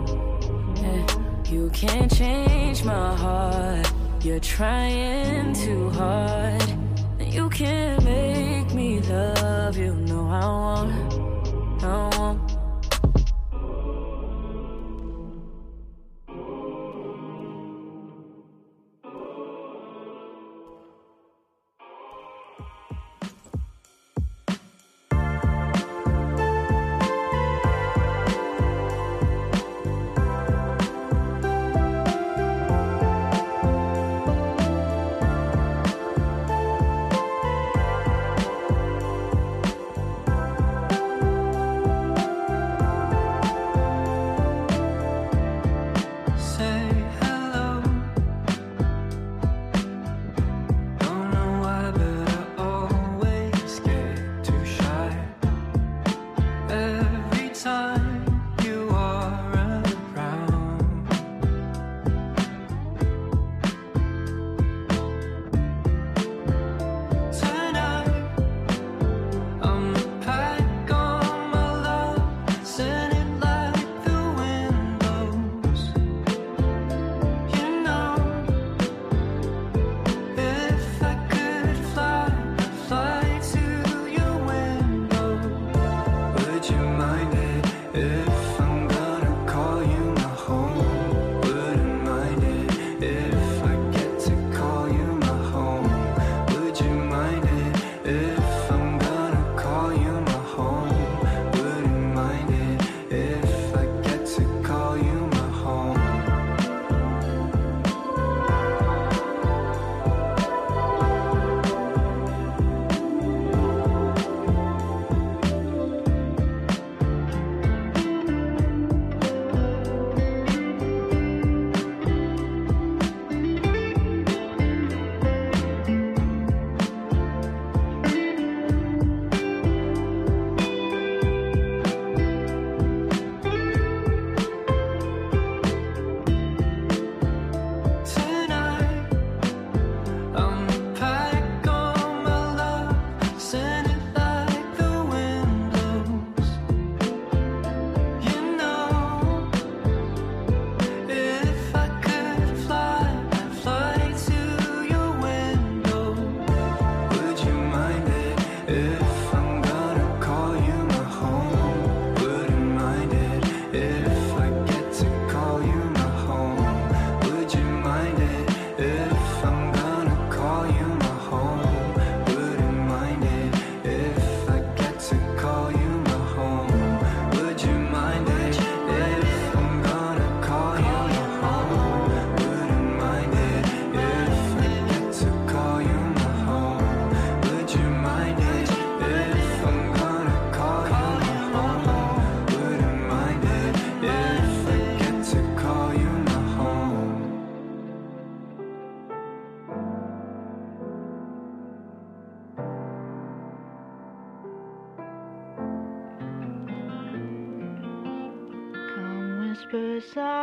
Yeah. 0.82 1.06
You 1.48 1.70
can't 1.70 2.12
change 2.12 2.82
my 2.82 3.14
heart. 3.14 3.92
You're 4.24 4.40
trying 4.40 5.52
too 5.52 5.90
hard. 5.90 6.77
Can't 7.58 8.04
make 8.04 8.72
me 8.72 9.00
love 9.00 9.76
you. 9.76 9.92
No, 9.92 10.28
I 10.28 10.46
wanna. 10.46 11.08
I 11.82 12.16
won't. 12.16 12.47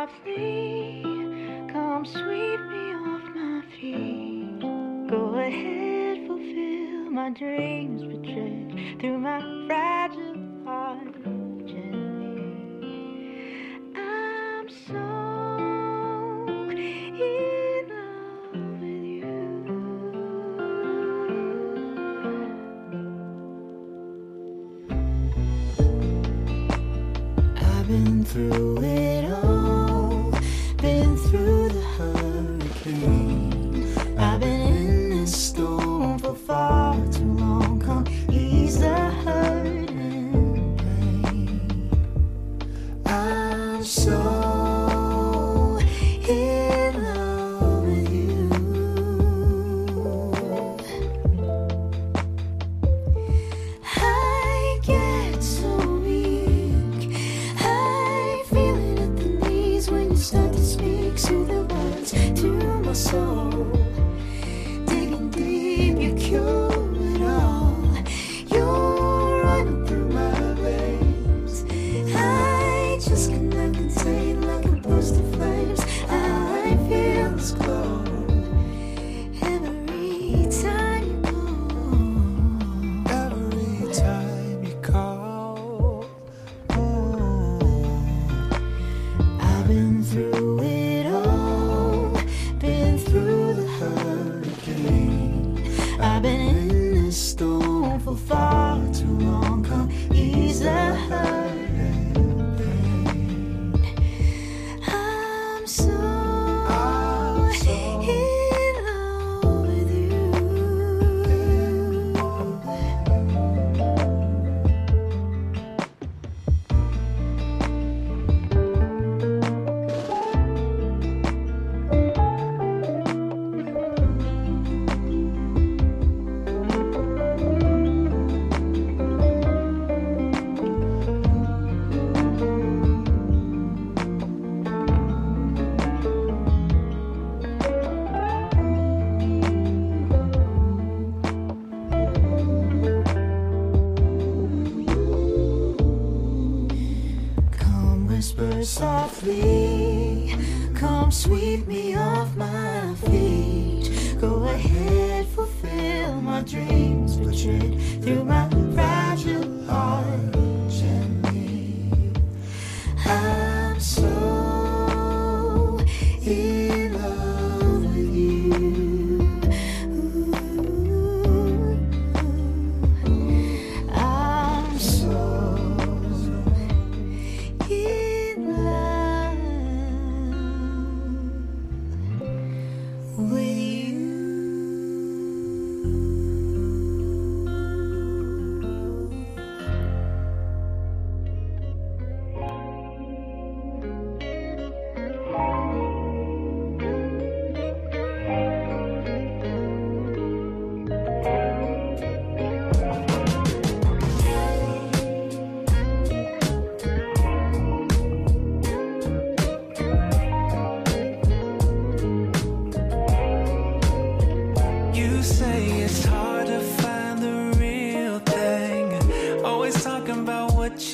of. 0.06 1.72
Come 1.72 2.04
sweep 2.04 2.60
me 2.72 2.94
off 2.94 3.22
my 3.34 3.62
feet. 3.80 4.60
Go 5.10 5.34
ahead, 5.38 6.26
fulfill 6.26 7.10
my 7.10 7.30
dreams, 7.30 8.02
but 8.02 8.22
tread 8.22 9.00
through 9.00 9.18
my 9.18 9.40
pride. 9.68 9.95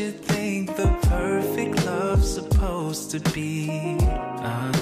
you 0.03 0.11
think 0.11 0.75
the 0.77 0.89
perfect 1.03 1.87
love's 1.87 2.35
supposed 2.35 3.13
to 3.13 3.21
be? 3.31 3.97
Uh. 4.01 4.82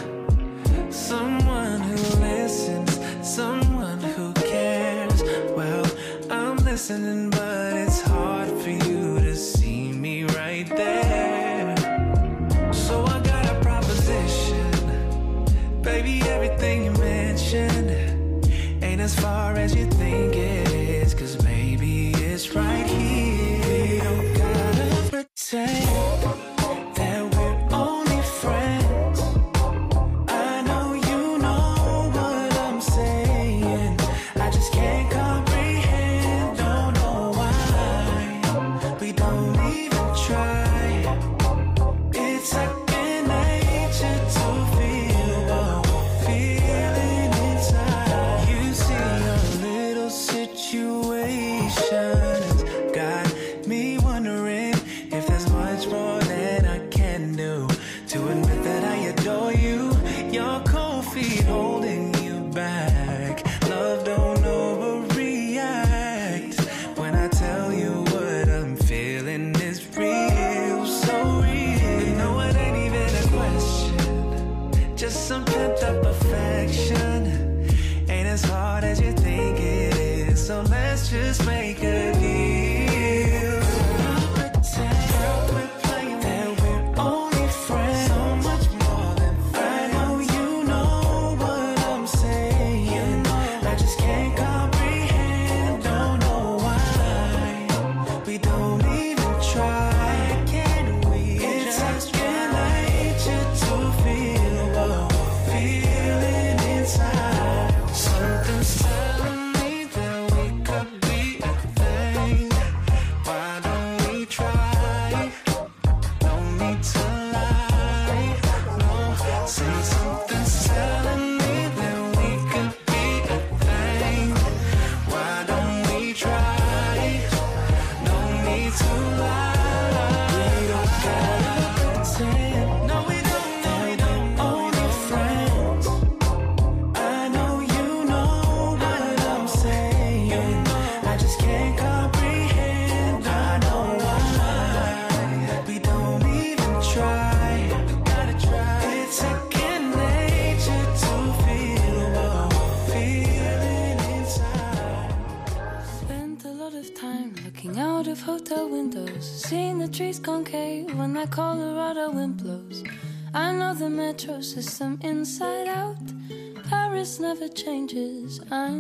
changes. 167.55 168.41
I 168.51 168.71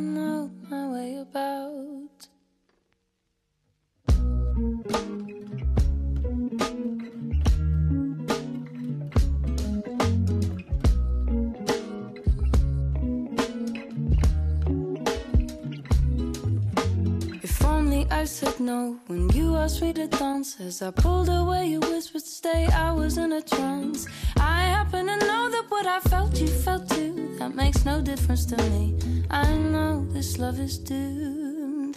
know 18.60 18.98
when 19.06 19.28
you 19.30 19.56
asked 19.56 19.80
me 19.82 19.92
to 19.94 20.06
dance. 20.06 20.60
As 20.60 20.82
I 20.82 20.90
pulled 20.90 21.28
away, 21.28 21.66
you 21.66 21.80
whispered, 21.80 22.22
Stay. 22.22 22.66
I 22.66 22.92
was 22.92 23.16
in 23.16 23.32
a 23.32 23.42
trance. 23.42 24.06
I 24.36 24.62
happen 24.62 25.06
to 25.06 25.16
know 25.16 25.48
that 25.50 25.64
what 25.68 25.86
I 25.86 26.00
felt, 26.00 26.38
you 26.38 26.46
felt 26.46 26.88
too. 26.90 27.36
That 27.38 27.54
makes 27.54 27.84
no 27.84 28.00
difference 28.02 28.44
to 28.46 28.56
me. 28.70 28.98
I 29.30 29.54
know 29.54 30.06
this 30.10 30.38
love 30.38 30.60
is 30.60 30.78
doomed. 30.78 31.96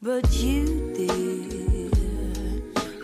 But 0.00 0.32
you, 0.42 0.92
did. 0.96 1.92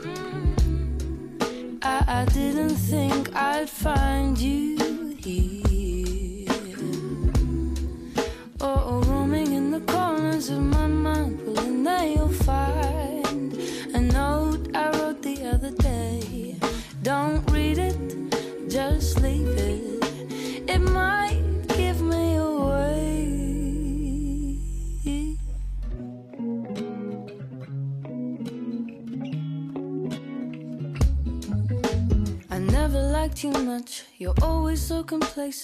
Mm. 0.02 1.78
I, 1.82 2.04
I 2.20 2.24
didn't 2.32 2.76
think 2.76 3.34
I'd 3.34 3.70
find 3.70 4.36
you. 4.38 4.77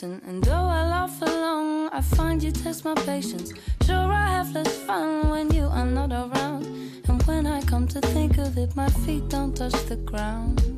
And 0.04 0.44
though 0.44 0.52
I 0.52 0.86
laugh 0.86 1.22
along, 1.22 1.88
I 1.88 2.02
find 2.02 2.42
you 2.42 2.52
test 2.52 2.84
my 2.84 2.94
patience. 2.94 3.54
Sure, 3.86 4.12
I 4.12 4.28
have 4.28 4.52
less 4.52 4.76
fun 4.84 5.30
when 5.30 5.50
you 5.50 5.64
are 5.64 5.86
not 5.86 6.12
around. 6.12 6.66
And 7.08 7.22
when 7.22 7.46
I 7.46 7.62
come 7.62 7.88
to 7.88 8.00
think 8.00 8.36
of 8.36 8.58
it, 8.58 8.76
my 8.76 8.88
feet 8.88 9.26
don't 9.30 9.56
touch 9.56 9.72
the 9.86 9.96
ground. 9.96 10.73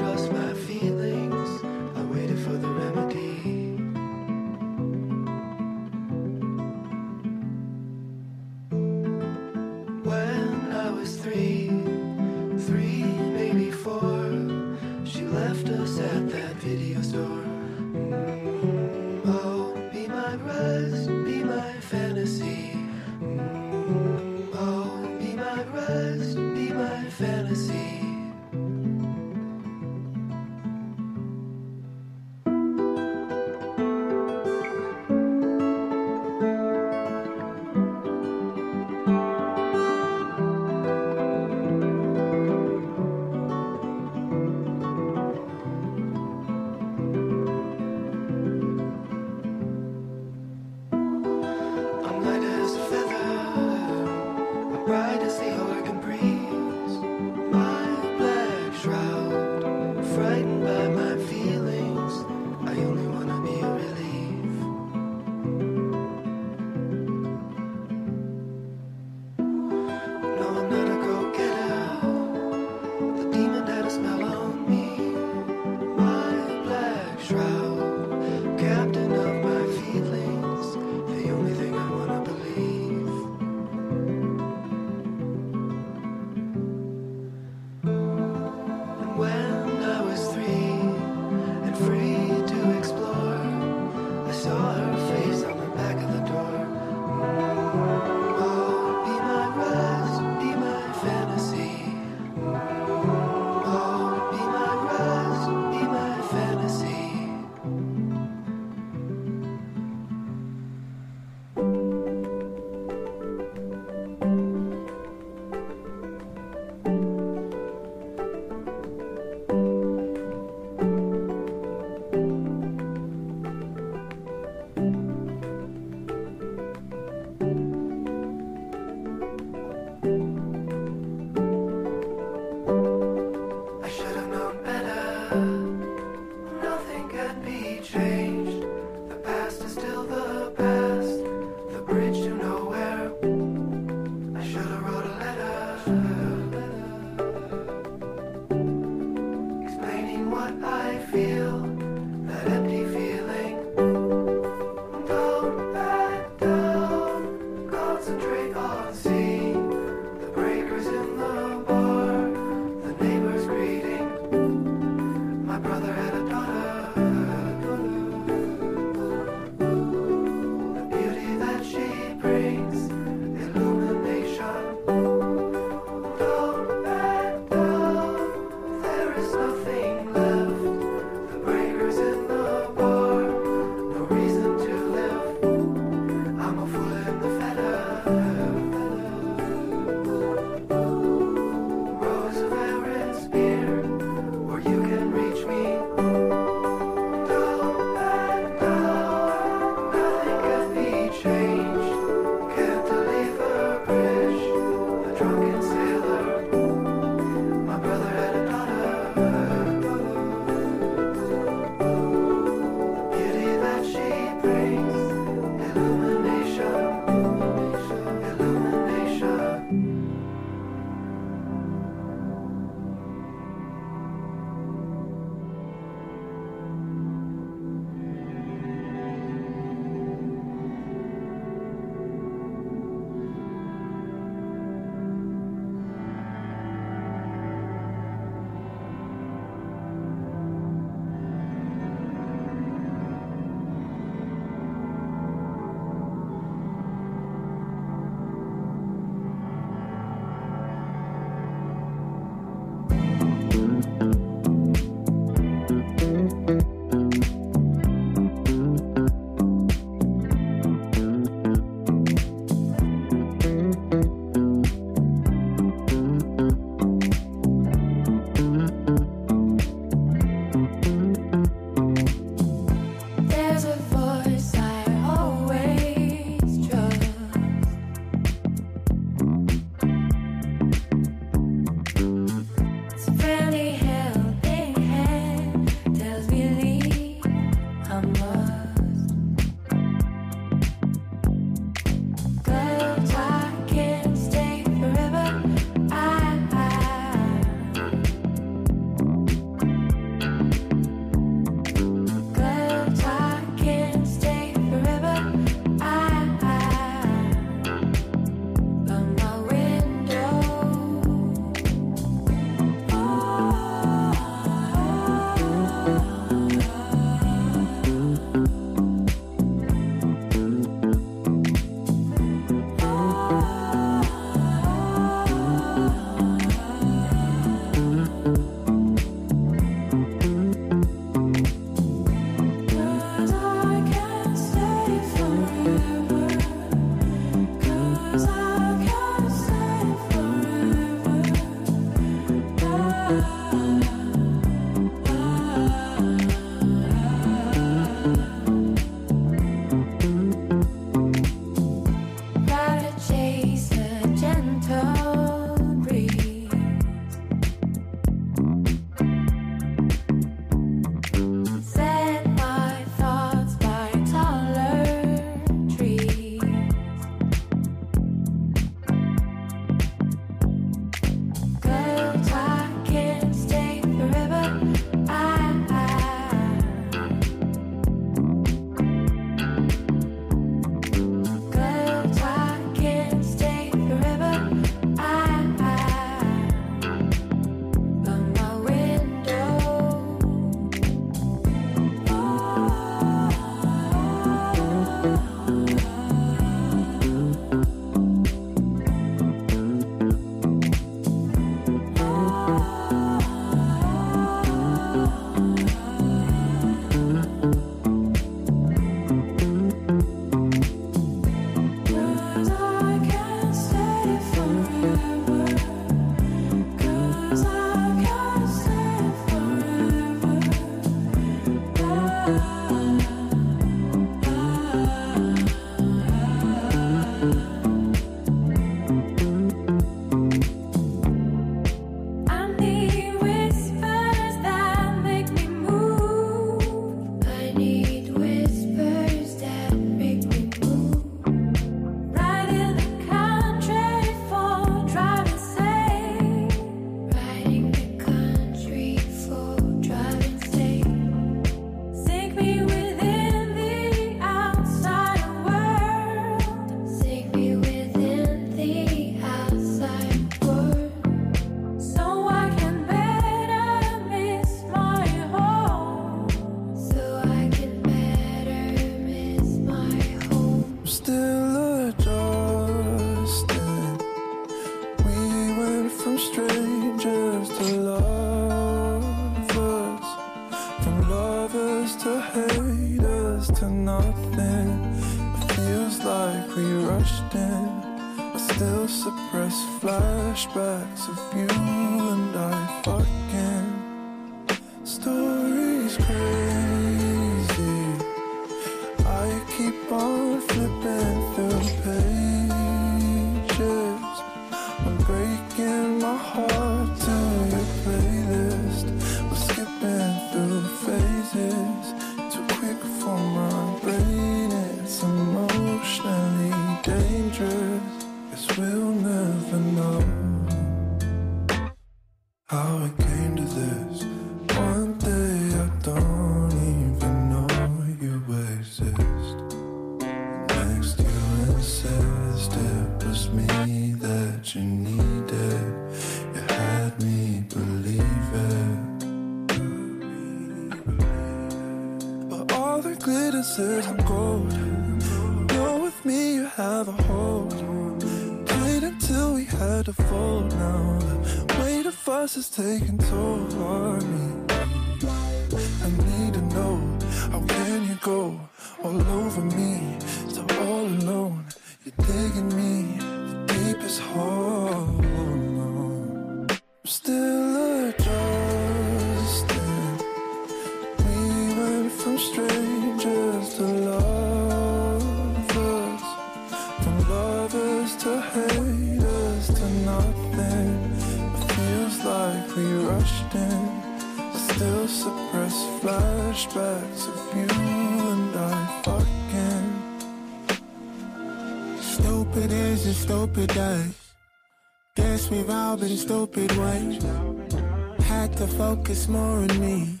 To 598.36 598.46
focus 598.46 599.06
more 599.08 599.38
on 599.38 599.60
me. 599.60 600.00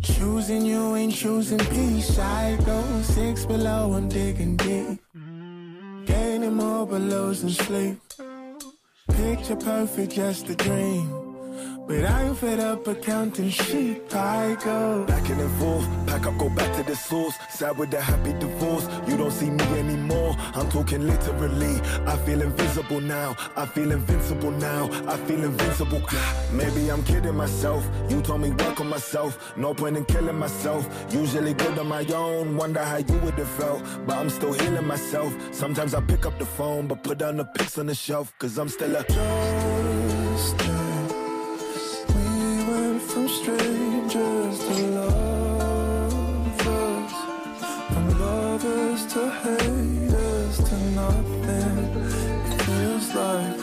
Choosing 0.00 0.64
you 0.64 0.96
ain't 0.96 1.14
choosing 1.14 1.58
peace. 1.58 2.18
I 2.18 2.56
go 2.64 2.82
six 3.02 3.44
below, 3.44 3.92
I'm 3.92 4.08
digging 4.08 4.56
deep. 4.56 5.00
Gaining 6.06 6.54
more 6.54 6.86
but 6.86 7.02
losing 7.02 7.50
sleep. 7.50 8.00
Picture 9.08 9.56
perfect, 9.56 10.12
just 10.12 10.48
a 10.48 10.54
dream. 10.54 11.23
But 11.86 12.04
I'm 12.04 12.34
fed 12.34 12.60
up 12.60 12.86
of 12.86 13.00
counting 13.02 13.50
sheep. 13.50 14.14
I 14.14 14.56
oh. 14.60 14.64
go 14.64 15.04
Back 15.06 15.28
and 15.28 15.50
forth, 15.58 15.86
pack 16.06 16.26
up, 16.26 16.38
go 16.38 16.48
back 16.48 16.74
to 16.76 16.82
the 16.82 16.96
source. 16.96 17.34
Sad 17.50 17.76
with 17.78 17.90
the 17.90 18.00
happy 18.00 18.32
divorce. 18.32 18.88
You 19.06 19.16
don't 19.16 19.30
see 19.30 19.50
me 19.50 19.64
anymore. 19.78 20.34
I'm 20.54 20.68
talking 20.70 21.06
literally. 21.06 21.80
I 22.06 22.16
feel 22.24 22.40
invisible 22.40 23.00
now. 23.00 23.36
I 23.56 23.66
feel 23.66 23.92
invincible 23.92 24.50
now. 24.50 24.90
I 25.06 25.16
feel 25.26 25.44
invincible. 25.44 26.02
Maybe 26.52 26.90
I'm 26.90 27.02
kidding 27.04 27.36
myself. 27.36 27.86
You 28.08 28.22
told 28.22 28.40
me 28.40 28.50
work 28.50 28.80
on 28.80 28.88
myself. 28.88 29.56
No 29.56 29.74
point 29.74 29.96
in 29.96 30.04
killing 30.06 30.38
myself. 30.38 30.88
Usually 31.10 31.54
good 31.54 31.78
on 31.78 31.88
my 31.88 32.04
own. 32.06 32.56
Wonder 32.56 32.82
how 32.82 32.98
you 32.98 33.18
would 33.18 33.34
have 33.34 33.48
felt. 33.50 33.82
But 34.06 34.16
I'm 34.16 34.30
still 34.30 34.52
healing 34.52 34.86
myself. 34.86 35.36
Sometimes 35.52 35.94
I 35.94 36.00
pick 36.00 36.24
up 36.24 36.38
the 36.38 36.46
phone, 36.46 36.86
but 36.86 37.02
put 37.02 37.18
down 37.18 37.36
the 37.36 37.44
pics 37.44 37.78
on 37.78 37.86
the 37.86 37.94
shelf. 37.94 38.32
Cause 38.38 38.58
I'm 38.58 38.68
still 38.68 38.96
a. 38.96 39.04
We 40.34 40.63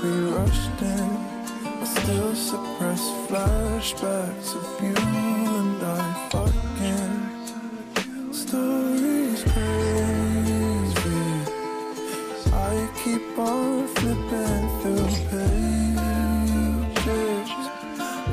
we 0.03 0.09
rushed 0.09 0.81
in. 0.81 1.17
I 1.81 1.85
still 1.85 2.33
suppress 2.35 3.01
flashbacks 3.27 4.55
of 4.55 4.83
you 4.83 4.95
and 5.59 5.83
I 5.83 6.29
fucking. 6.31 7.13
Stories 8.33 9.43
crazy. 9.43 11.23
I 12.51 12.89
keep 13.03 13.37
on 13.37 13.87
flipping 13.95 14.65
through 14.81 15.09
pages. 15.29 16.45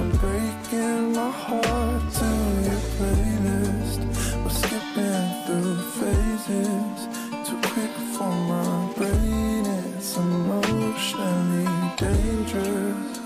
I'm 0.00 0.10
breaking 0.22 1.12
my 1.12 1.30
heart 1.30 1.67
dangerous. 11.98 13.20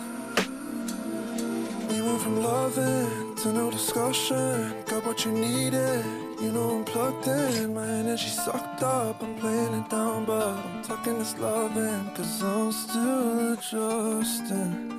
We 1.91 2.01
went 2.01 2.21
from 2.23 2.43
loving 2.43 3.35
to 3.37 3.53
no 3.53 3.71
discussion. 3.71 4.75
Got 4.87 5.05
what 5.05 5.25
you 5.25 5.33
needed. 5.33 6.05
You 6.41 6.51
know 6.53 6.79
I'm 6.79 6.85
plugged 6.85 7.29
in. 7.29 7.75
My 7.75 7.87
energy 7.87 8.29
sucked 8.29 8.83
up. 8.83 9.23
I'm 9.23 9.35
playing 9.37 9.75
it 9.75 9.91
down, 9.91 10.25
but 10.25 10.57
I'm 10.57 10.83
tucking 10.83 11.19
this 11.19 11.37
love. 11.39 11.75
Cause 12.17 12.43
I'm 12.43 12.73
still 12.73 13.53
adjusting. 13.53 14.91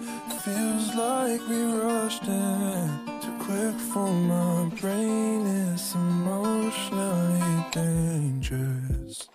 Feels 0.44 0.94
like 0.96 1.42
we 1.50 1.64
rushed 1.74 2.28
in. 2.28 3.00
Too 3.22 3.36
quick 3.40 3.76
for 3.92 4.12
my 4.14 4.70
brain. 4.82 5.48
It's 5.74 5.96
emotionally 5.96 7.66
dangerous. 7.72 9.30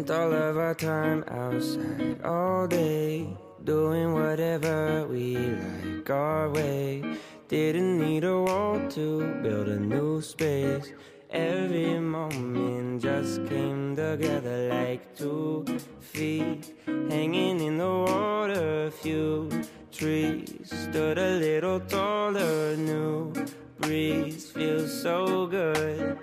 Spent 0.00 0.18
all 0.18 0.32
of 0.32 0.56
our 0.56 0.74
time 0.74 1.22
outside 1.28 2.22
all 2.24 2.66
day, 2.66 3.28
doing 3.64 4.14
whatever 4.14 5.06
we 5.06 5.36
like 5.36 6.08
our 6.08 6.48
way. 6.48 7.02
Didn't 7.48 7.98
need 7.98 8.24
a 8.24 8.40
wall 8.40 8.80
to 8.96 9.34
build 9.42 9.68
a 9.68 9.78
new 9.78 10.22
space. 10.22 10.90
Every 11.28 12.00
moment 12.00 13.02
just 13.02 13.44
came 13.46 13.94
together 13.94 14.70
like 14.70 15.14
two 15.18 15.66
feet 16.00 16.72
hanging 16.86 17.60
in 17.60 17.76
the 17.76 17.94
water. 18.08 18.90
Few 19.02 19.50
trees 19.92 20.64
stood 20.64 21.18
a 21.18 21.32
little 21.36 21.80
taller. 21.80 22.74
New 22.74 23.34
breeze 23.78 24.50
feels 24.50 25.02
so 25.02 25.46
good. 25.46 26.16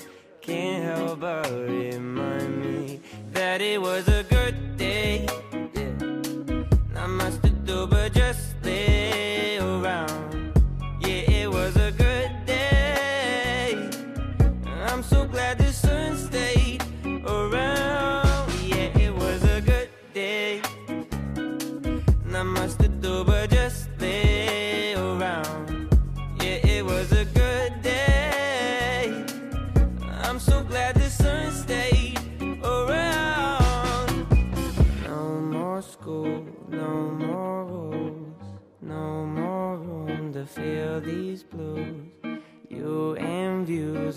Can't 0.48 0.82
help 0.82 1.19
but 1.19 1.52
remind 1.52 2.61
me 2.61 3.02
that 3.34 3.60
it 3.60 3.82
was 3.82 4.07
a 4.07 4.24
good 4.30 4.78
day. 4.78 5.28
Yeah. 5.76 6.64
Not 6.94 7.10
much 7.10 7.41
to 7.41 7.49
do 7.49 7.86
but 7.86 8.14
just 8.14 8.56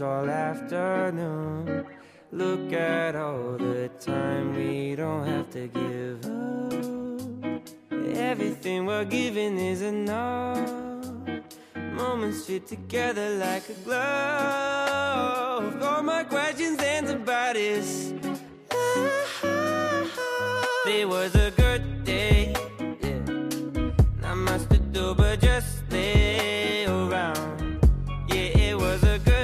hours 0.01 0.03
all 0.03 0.31
afternoon. 0.31 1.87
Look 2.33 2.73
at 2.73 3.17
all 3.17 3.57
the 3.59 3.91
time 3.99 4.55
we 4.55 4.95
don't 4.97 5.27
have 5.27 5.51
to 5.51 5.67
give 5.69 6.25
up. 6.27 7.63
Everything 8.17 8.87
we're 8.87 9.05
giving 9.05 9.59
is 9.59 9.83
enough. 9.83 10.71
Moments 11.77 12.47
fit 12.47 12.67
together 12.67 13.37
like 13.37 13.69
a 13.69 13.75
glove. 13.85 15.83
All 15.83 16.03
my 16.03 16.25
questions 16.25 16.79
and 16.81 17.09
about 17.11 17.57
is 17.57 18.15
It 20.87 21.09
was 21.09 21.35
a 21.35 21.51
good 21.57 22.05
day. 22.05 22.53
Yeah. 23.01 23.91
Not 24.23 24.37
much 24.37 24.69
to 24.71 24.79
do, 24.79 25.15
but 25.15 25.41
just 25.41 25.87
stay 25.87 26.85
around. 26.87 27.79
Yeah, 28.29 28.69
it 28.69 28.77
was 28.77 29.03
a 29.05 29.19
good 29.19 29.40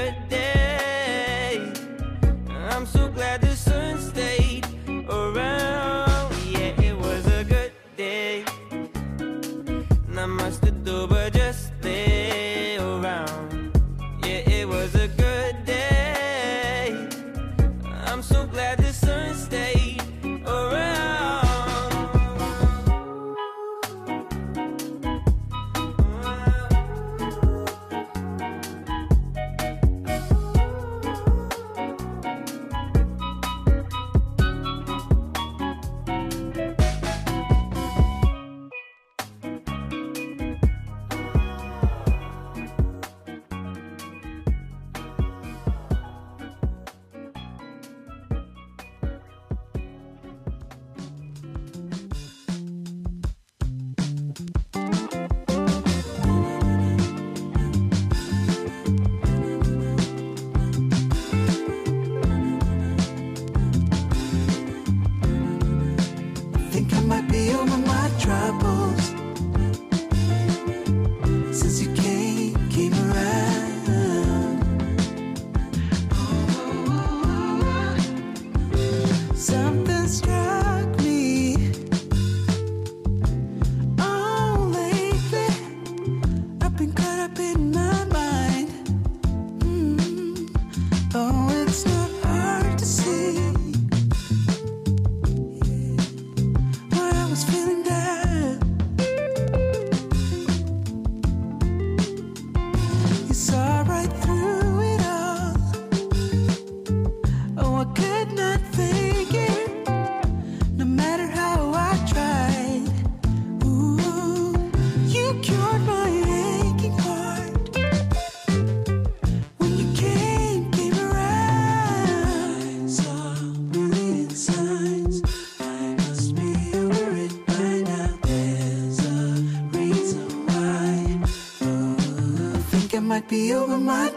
be 133.29 133.53
over 133.53 133.77
my 133.77 134.09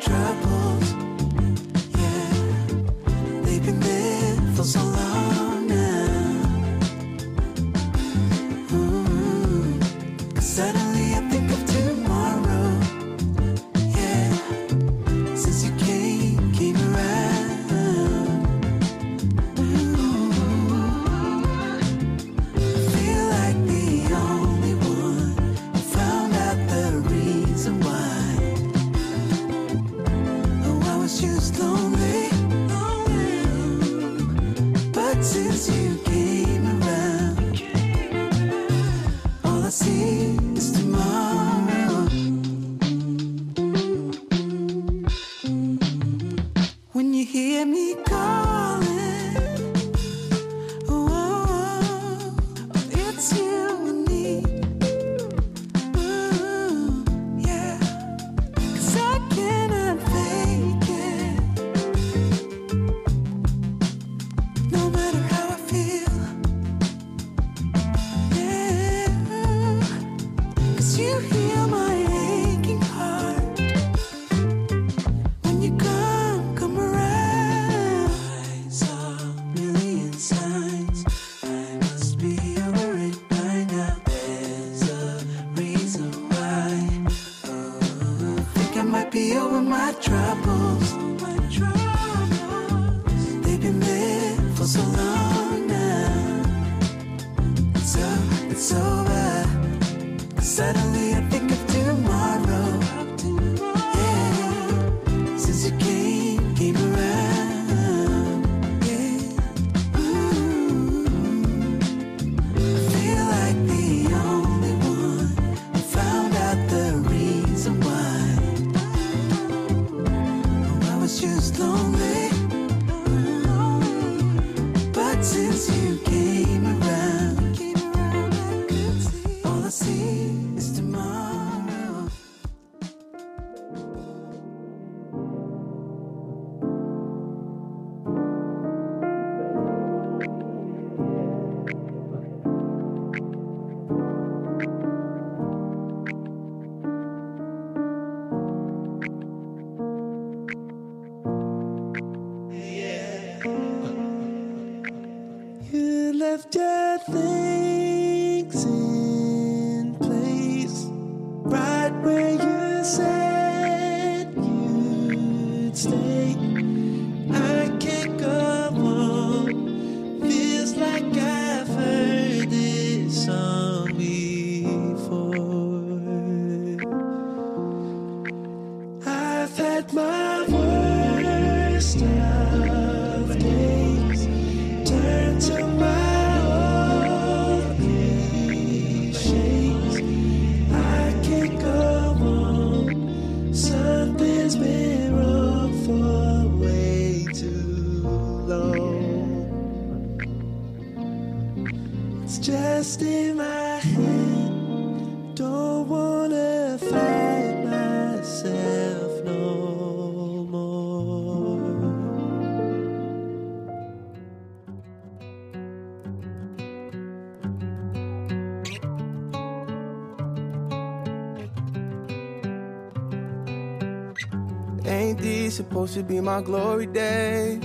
supposed 225.79 225.93
to 225.93 226.03
be 226.03 226.19
my 226.19 226.41
glory 226.41 226.87
days? 226.87 227.63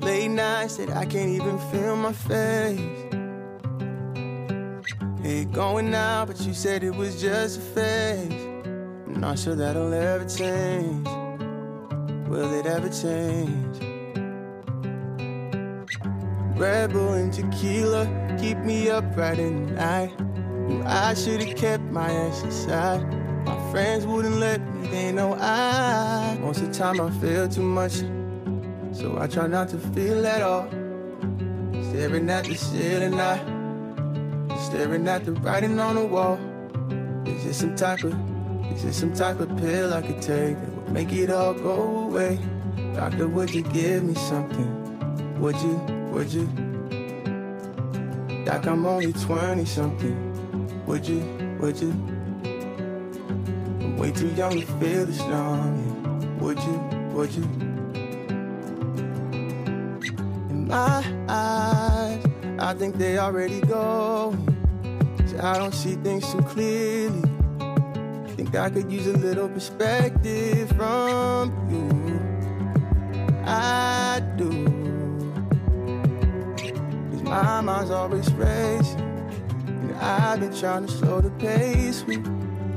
Late 0.00 0.28
nights 0.28 0.78
that 0.78 0.88
I 0.96 1.04
can't 1.04 1.28
even 1.28 1.58
feel 1.70 1.96
my 1.96 2.14
face. 2.14 2.80
Ain't 5.22 5.52
going 5.52 5.90
now, 5.90 6.24
but 6.24 6.40
you 6.40 6.54
said 6.54 6.82
it 6.82 6.94
was 6.94 7.20
just 7.20 7.58
a 7.58 7.60
phase. 7.60 8.32
I'm 9.06 9.20
not 9.20 9.38
sure 9.38 9.54
that'll 9.54 9.92
ever 9.92 10.24
change. 10.24 11.06
Will 12.26 12.54
it 12.54 12.64
ever 12.64 12.88
change? 12.88 13.76
Red 16.56 16.90
Bull 16.92 17.12
and 17.12 17.30
tequila 17.30 18.06
keep 18.40 18.56
me 18.58 18.88
up 18.88 19.04
right 19.14 19.36
the 19.36 19.50
night. 19.50 20.14
I 20.86 21.12
should've 21.12 21.54
kept 21.54 21.82
my 21.84 22.10
exercise. 22.28 23.23
My 23.44 23.70
friends 23.70 24.06
wouldn't 24.06 24.36
let 24.36 24.60
me, 24.74 24.88
they 24.88 25.12
know 25.12 25.34
I. 25.34 26.36
Most 26.40 26.60
of 26.62 26.68
the 26.68 26.74
time 26.74 27.00
I 27.00 27.10
feel 27.20 27.48
too 27.48 27.62
much, 27.62 28.02
so 28.92 29.18
I 29.20 29.26
try 29.26 29.46
not 29.46 29.68
to 29.70 29.78
feel 29.78 30.26
at 30.26 30.42
all. 30.42 30.68
Staring 31.90 32.30
at 32.30 32.44
the 32.44 32.54
ceiling, 32.54 33.20
I 33.20 33.36
staring 34.64 35.06
at 35.08 35.24
the 35.24 35.32
writing 35.32 35.78
on 35.78 35.96
the 35.96 36.04
wall. 36.04 36.38
Is 37.26 37.44
this 37.44 37.58
some 37.58 37.76
type 37.76 38.02
of, 38.04 38.14
is 38.72 38.82
this 38.82 38.96
some 38.96 39.12
type 39.12 39.40
of 39.40 39.54
pill 39.58 39.92
I 39.92 40.02
could 40.02 40.22
take 40.22 40.58
that 40.58 40.74
would 40.74 40.90
make 40.92 41.12
it 41.12 41.30
all 41.30 41.54
go 41.54 42.08
away? 42.08 42.38
Doctor, 42.94 43.28
would 43.28 43.54
you 43.54 43.62
give 43.62 44.04
me 44.04 44.14
something? 44.14 45.40
Would 45.40 45.56
you, 45.56 45.76
would 46.12 46.32
you? 46.32 46.46
Doc, 48.44 48.66
I'm 48.66 48.86
only 48.86 49.12
20 49.12 49.64
something. 49.64 50.84
Would 50.86 51.06
you, 51.06 51.20
would 51.60 51.80
you? 51.80 52.13
Way 53.96 54.10
too 54.10 54.28
young 54.34 54.60
to 54.60 54.66
feel 54.78 55.06
this 55.06 55.18
strong. 55.18 56.38
Would 56.40 56.58
you, 56.58 56.78
would 57.14 57.32
you? 57.32 57.42
In 60.50 60.68
my 60.68 61.04
eyes, 61.28 62.24
I 62.58 62.74
think 62.74 62.96
they 62.96 63.18
already 63.18 63.60
go. 63.60 64.36
I 65.40 65.58
don't 65.58 65.74
see 65.74 65.94
things 65.96 66.30
too 66.32 66.42
clearly. 66.42 67.22
Think 68.36 68.54
I 68.54 68.70
could 68.70 68.90
use 68.90 69.06
a 69.06 69.12
little 69.12 69.48
perspective 69.48 70.68
from 70.70 71.52
you. 71.70 71.88
I 73.44 74.22
do. 74.36 74.50
Cause 77.10 77.22
my 77.22 77.60
mind's 77.60 77.90
always 77.90 78.32
racing. 78.32 79.00
And 79.66 79.94
I've 79.96 80.40
been 80.40 80.54
trying 80.54 80.86
to 80.86 80.92
slow 80.92 81.20
the 81.20 81.30
pace 81.30 82.04
with 82.04 82.24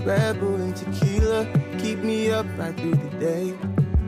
Red 0.07 0.39
Bull 0.39 0.55
and 0.55 0.73
tequila. 0.73 1.45
Keep 1.79 1.99
me 1.99 2.31
up 2.31 2.45
right 2.57 2.73
through 2.77 2.95
the 2.95 3.09
day. 3.19 3.53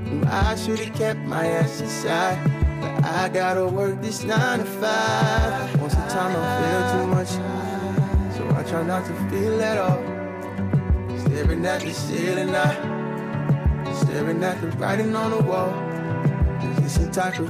Knew 0.06 0.24
I 0.28 0.56
should've 0.56 0.94
kept 0.96 1.20
my 1.28 1.46
ass 1.46 1.82
inside. 1.82 2.40
But 2.80 3.04
I 3.04 3.28
gotta 3.28 3.66
work 3.66 4.02
this 4.02 4.24
nine 4.24 4.60
to 4.60 4.66
five. 4.66 5.82
Most 5.82 5.98
of 5.98 6.04
the 6.06 6.10
time 6.10 6.34
I 6.38 6.44
feel 6.62 6.84
too 6.94 7.08
much. 7.16 7.28
So 8.38 8.42
I 8.58 8.64
try 8.64 8.84
not 8.84 9.06
to 9.08 9.14
feel 9.30 9.62
at 9.62 9.78
all. 9.78 10.00
Staring 11.20 11.66
at 11.66 11.82
the 11.82 11.92
ceiling, 11.92 12.56
I 12.56 13.94
staring 13.96 14.42
at 14.42 14.62
the 14.62 14.68
writing 14.78 15.14
on 15.14 15.32
the 15.32 15.44
wall. 15.44 15.74
Is 16.72 16.78
this 16.82 16.94
some 16.94 17.12
type 17.12 17.40
of, 17.40 17.50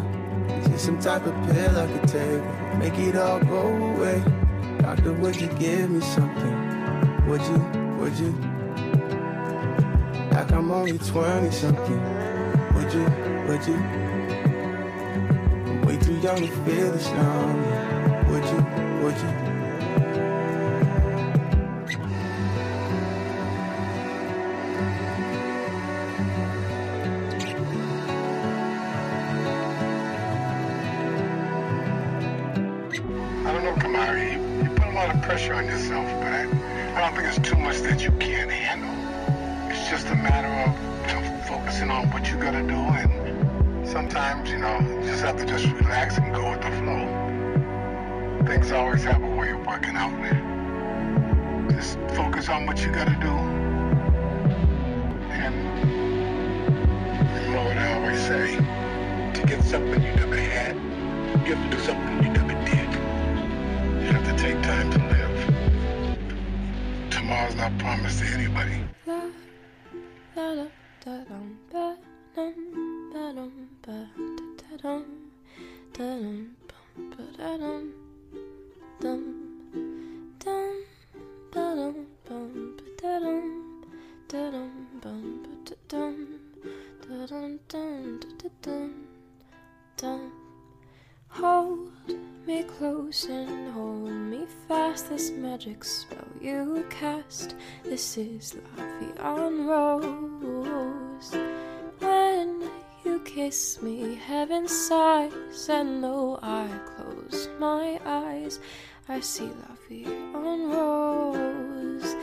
is 0.57 0.69
this 0.71 0.81
some 0.85 0.99
type 0.99 1.23
of 1.27 1.35
pill 1.51 1.77
I 1.77 1.85
could 1.85 2.07
take? 2.09 2.43
Make 2.79 2.97
it 2.97 3.15
all 3.15 3.39
go 3.41 3.61
away. 3.93 4.23
Doctor, 4.79 5.13
would 5.13 5.39
you 5.39 5.49
give 5.59 5.91
me 5.91 6.01
something? 6.01 7.27
Would 7.27 7.41
you, 7.41 7.78
would 8.09 8.19
you? 8.19 8.31
Like 10.31 10.51
I'm 10.51 10.71
only 10.71 10.97
20 10.97 11.51
something. 11.51 12.01
Would 12.73 12.93
you, 12.93 13.03
would 13.47 13.67
you? 13.67 13.75
I'm 15.65 15.81
way 15.85 15.97
too 15.97 16.15
young 16.15 16.37
to 16.37 16.47
feel 16.47 16.91
this 16.91 17.07
now. 17.11 18.25
Would 18.29 18.45
you, 18.45 19.03
would 19.03 19.17
you? 19.17 19.49
I 33.45 33.53
don't 33.53 33.63
know, 33.63 33.75
Khamari. 33.75 34.33
You, 34.33 34.63
you 34.63 34.69
put 34.75 34.87
a 34.87 34.91
lot 34.93 35.13
of 35.13 35.21
pressure 35.21 35.53
on 35.53 35.65
yourself, 35.65 36.07
but 36.19 36.33
I, 36.33 36.58
think 37.21 37.37
it's 37.37 37.49
too 37.49 37.57
much 37.57 37.79
that 37.79 38.01
you 38.01 38.11
can't 38.13 38.49
handle. 38.49 39.69
It's 39.69 39.89
just 39.89 40.07
a 40.07 40.15
matter 40.15 40.47
of 40.47 41.47
focusing 41.47 41.89
on 41.89 42.09
what 42.11 42.29
you 42.29 42.37
gotta 42.37 42.61
do, 42.61 42.75
and 42.75 43.87
sometimes, 43.87 44.49
you 44.49 44.57
know, 44.57 44.79
you 44.79 45.01
just 45.03 45.23
have 45.23 45.37
to 45.37 45.45
just 45.45 45.65
relax 45.65 46.17
and 46.17 46.33
go 46.33 46.51
with 46.51 46.61
the 46.61 46.71
flow. 46.79 48.45
Things 48.45 48.71
always 48.71 49.03
have 49.03 49.21
a 49.21 49.35
way 49.35 49.51
of 49.51 49.65
working 49.65 49.95
out. 49.97 50.13
Just 51.71 51.97
focus 52.15 52.47
on 52.47 52.65
what 52.65 52.79
you 52.85 52.91
gotta 52.91 53.17
do. 53.19 53.33
And 55.43 55.55
you 57.43 57.51
know 57.51 57.63
what 57.65 57.77
I 57.77 57.93
always 57.99 58.21
say, 58.21 58.55
to 59.33 59.47
get 59.47 59.61
something 59.63 60.01
you 60.01 60.13
never 60.15 60.37
had, 60.37 60.75
you 61.45 61.55
have 61.55 61.69
to 61.69 61.77
do 61.77 61.83
something 61.83 62.23
you 62.23 62.31
never 62.31 62.53
did. 62.65 62.89
You 64.03 64.11
have 64.13 64.25
to 64.25 64.41
take 64.41 64.61
time 64.63 64.91
to. 64.91 65.08
Not 67.69 67.79
promised 67.79 68.19
to 68.19 68.25
anybody. 68.25 68.89
Hold 91.29 91.91
me 92.45 92.63
close 92.63 93.25
and 93.25 93.71
hold 93.71 94.11
me 94.11 94.45
fast. 94.67 95.09
This 95.09 95.29
magic 95.31 95.83
spell 95.83 96.27
you 96.41 96.85
cast. 96.89 97.55
This 97.83 98.17
is 98.17 98.55
La 98.77 98.83
Vie 98.99 99.13
en 99.23 99.67
Rose. 99.67 101.31
When 101.99 102.69
you 103.05 103.19
kiss 103.23 103.81
me, 103.81 104.15
heaven 104.15 104.67
sighs, 104.67 105.69
and 105.69 106.03
though 106.03 106.39
I 106.41 106.67
close 106.95 107.47
my 107.59 107.99
eyes, 108.05 108.59
I 109.07 109.19
see 109.19 109.45
La 109.45 109.75
Vie 109.87 110.05
en 110.05 110.69
Rose. 110.71 112.15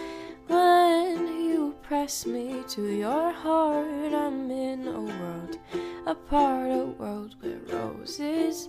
When 0.48 1.26
you 1.26 1.74
press 1.82 2.26
me 2.26 2.62
to 2.68 2.86
your 2.86 3.32
heart, 3.32 4.12
I'm 4.12 4.50
in 4.50 4.86
a 4.86 5.00
world 5.00 5.58
apart, 6.06 6.70
a 6.70 6.84
world 6.84 7.34
where 7.40 7.58
roses 7.68 8.68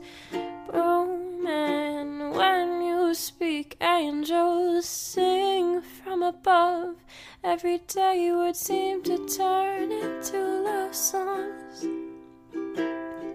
bloom. 0.70 1.46
And 1.48 2.32
when 2.36 2.82
you 2.82 3.14
speak, 3.14 3.78
angels 3.82 4.86
sing 4.88 5.82
from 5.82 6.24
above. 6.24 6.96
Every 7.44 7.78
day 7.80 8.24
you 8.24 8.38
would 8.38 8.56
seem 8.56 9.04
to 9.04 9.28
turn 9.28 9.92
into 9.92 10.38
love 10.64 10.96
songs. 10.96 11.86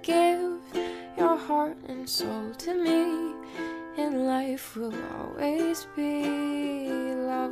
Give 0.02 0.60
your 1.16 1.36
heart 1.36 1.76
and 1.86 2.08
soul 2.08 2.52
to 2.58 2.74
me, 2.74 3.34
and 3.96 4.26
life 4.26 4.76
will 4.76 4.94
always 5.18 5.86
be 5.94 6.22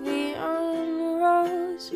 Vie 0.03 0.35
en 0.35 1.21
Rose. 1.21 1.93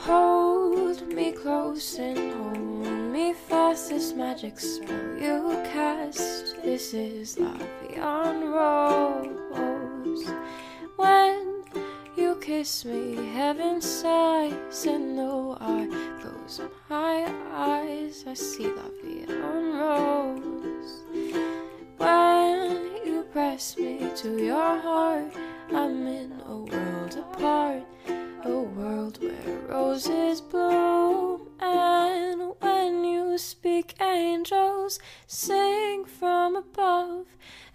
Hold 0.00 1.06
me 1.08 1.32
close 1.32 1.98
and 1.98 2.32
hold 2.32 3.12
me 3.12 3.32
fast. 3.32 3.90
This 3.90 4.12
magic 4.12 4.58
spell 4.58 5.16
you 5.18 5.58
cast. 5.72 6.56
This 6.62 6.92
is 6.92 7.36
Vie 7.36 7.96
en 7.96 8.50
Rose. 8.50 10.26
When 10.96 11.64
you 12.16 12.36
kiss 12.40 12.84
me, 12.84 13.16
heaven 13.32 13.80
sighs, 13.80 14.84
and 14.86 15.18
though 15.18 15.56
I 15.60 15.86
close 16.20 16.60
my 16.90 17.32
eyes, 17.52 18.24
I 18.26 18.34
see 18.34 18.64
Vie 18.64 19.24
en 19.28 19.78
Rose. 19.78 20.42
When 22.02 22.96
you 23.06 23.22
press 23.30 23.78
me 23.78 24.10
to 24.16 24.36
your 24.44 24.76
heart, 24.80 25.32
I'm 25.72 26.04
in 26.08 26.32
a 26.48 26.56
world 26.56 27.16
apart, 27.16 27.84
a 28.44 28.58
world 28.58 29.22
where 29.22 29.58
roses 29.68 30.40
bloom. 30.40 31.46
And 31.60 32.54
when 32.58 33.04
you 33.04 33.38
speak, 33.38 33.94
angels 34.02 34.98
sing 35.28 36.04
from 36.04 36.56
above. 36.56 37.26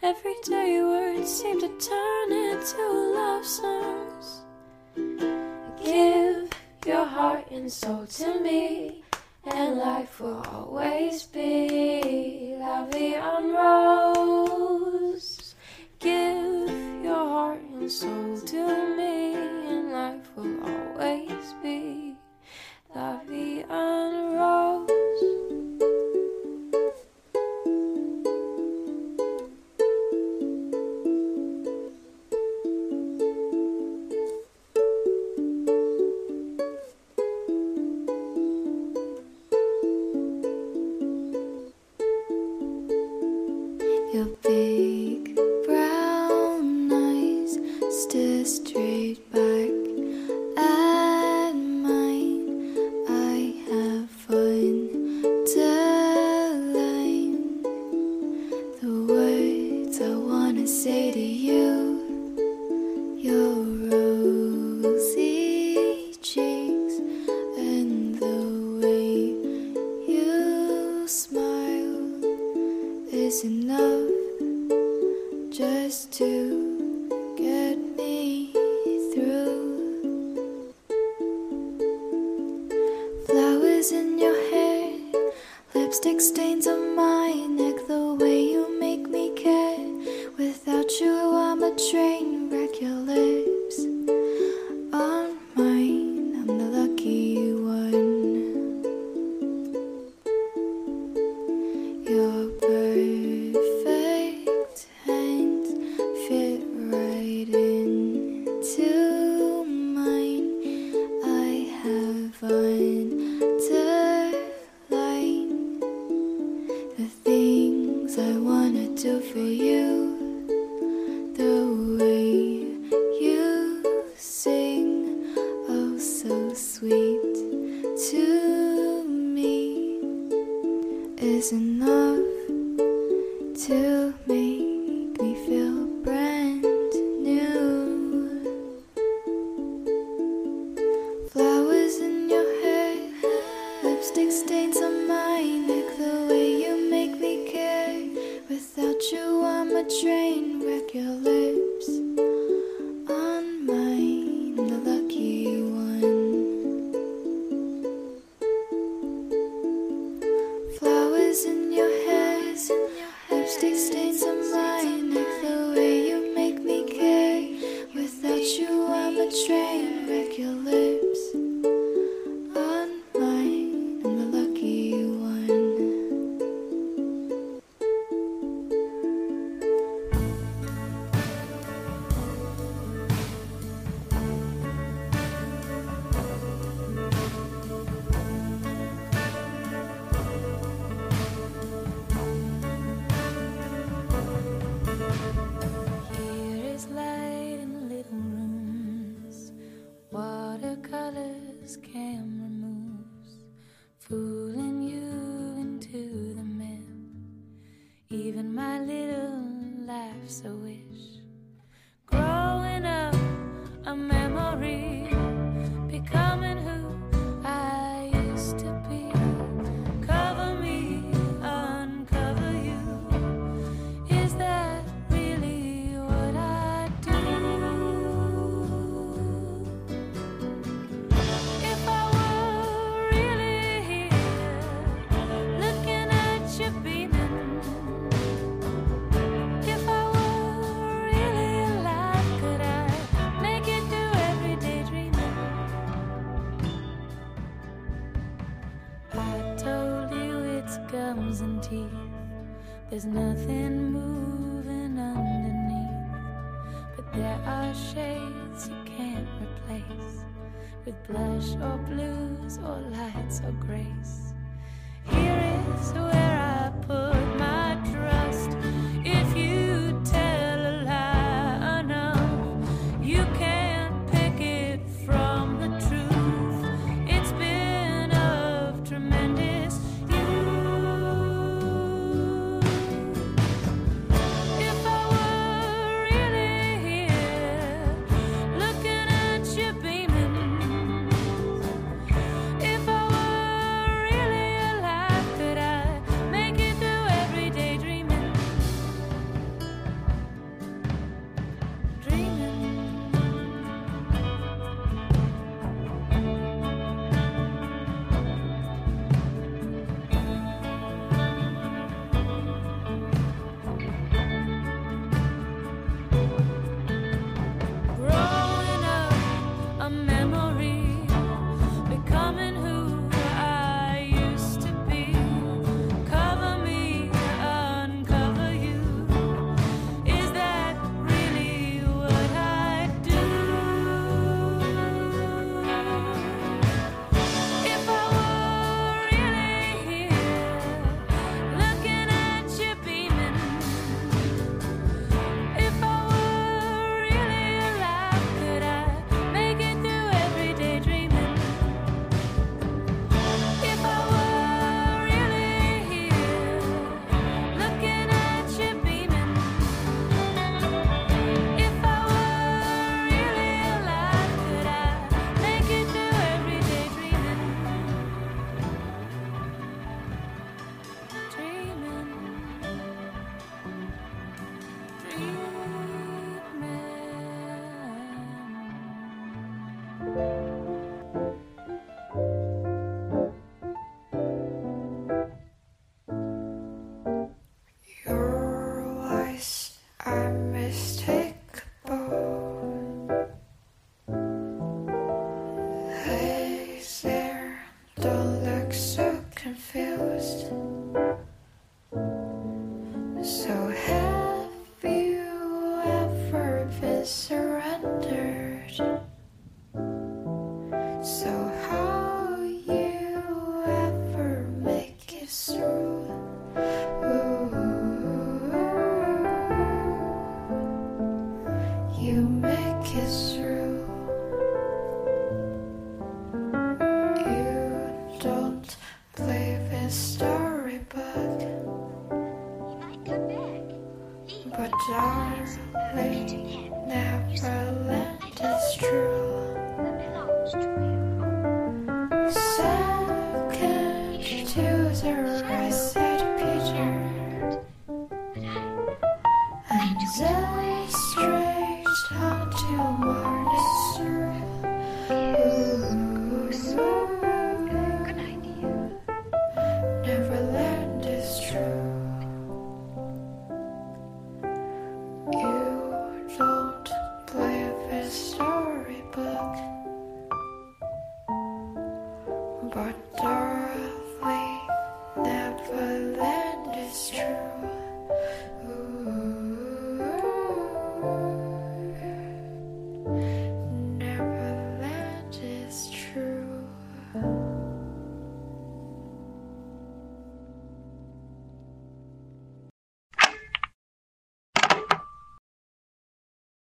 Everyday 0.03 0.81
words 0.81 1.31
seem 1.31 1.61
to 1.61 1.69
turn 1.79 2.31
into 2.33 2.83
love 3.15 3.45
songs. 3.45 4.41
Give 5.81 6.49
your 6.85 7.05
heart 7.05 7.49
and 7.49 7.71
soul 7.71 8.05
to 8.05 8.41
me 8.41 9.05
and 9.53 9.77
life 9.77 10.19
will 10.19 10.43
always 10.53 11.23
be 11.23 12.55
la 12.59 12.85
vie 12.85 13.15
en 13.15 13.53
rose. 13.53 15.55
Give 15.99 16.69
your 17.03 17.15
heart 17.15 17.61
and 17.73 17.91
soul 17.91 18.39
to 18.39 18.95
me, 18.97 19.35
and 19.35 19.91
life 19.91 20.29
will 20.35 20.59
always 20.63 21.53
be 21.63 22.15
la 22.95 23.19
vie 23.25 23.63
en 23.69 24.35
rose. 24.35 25.16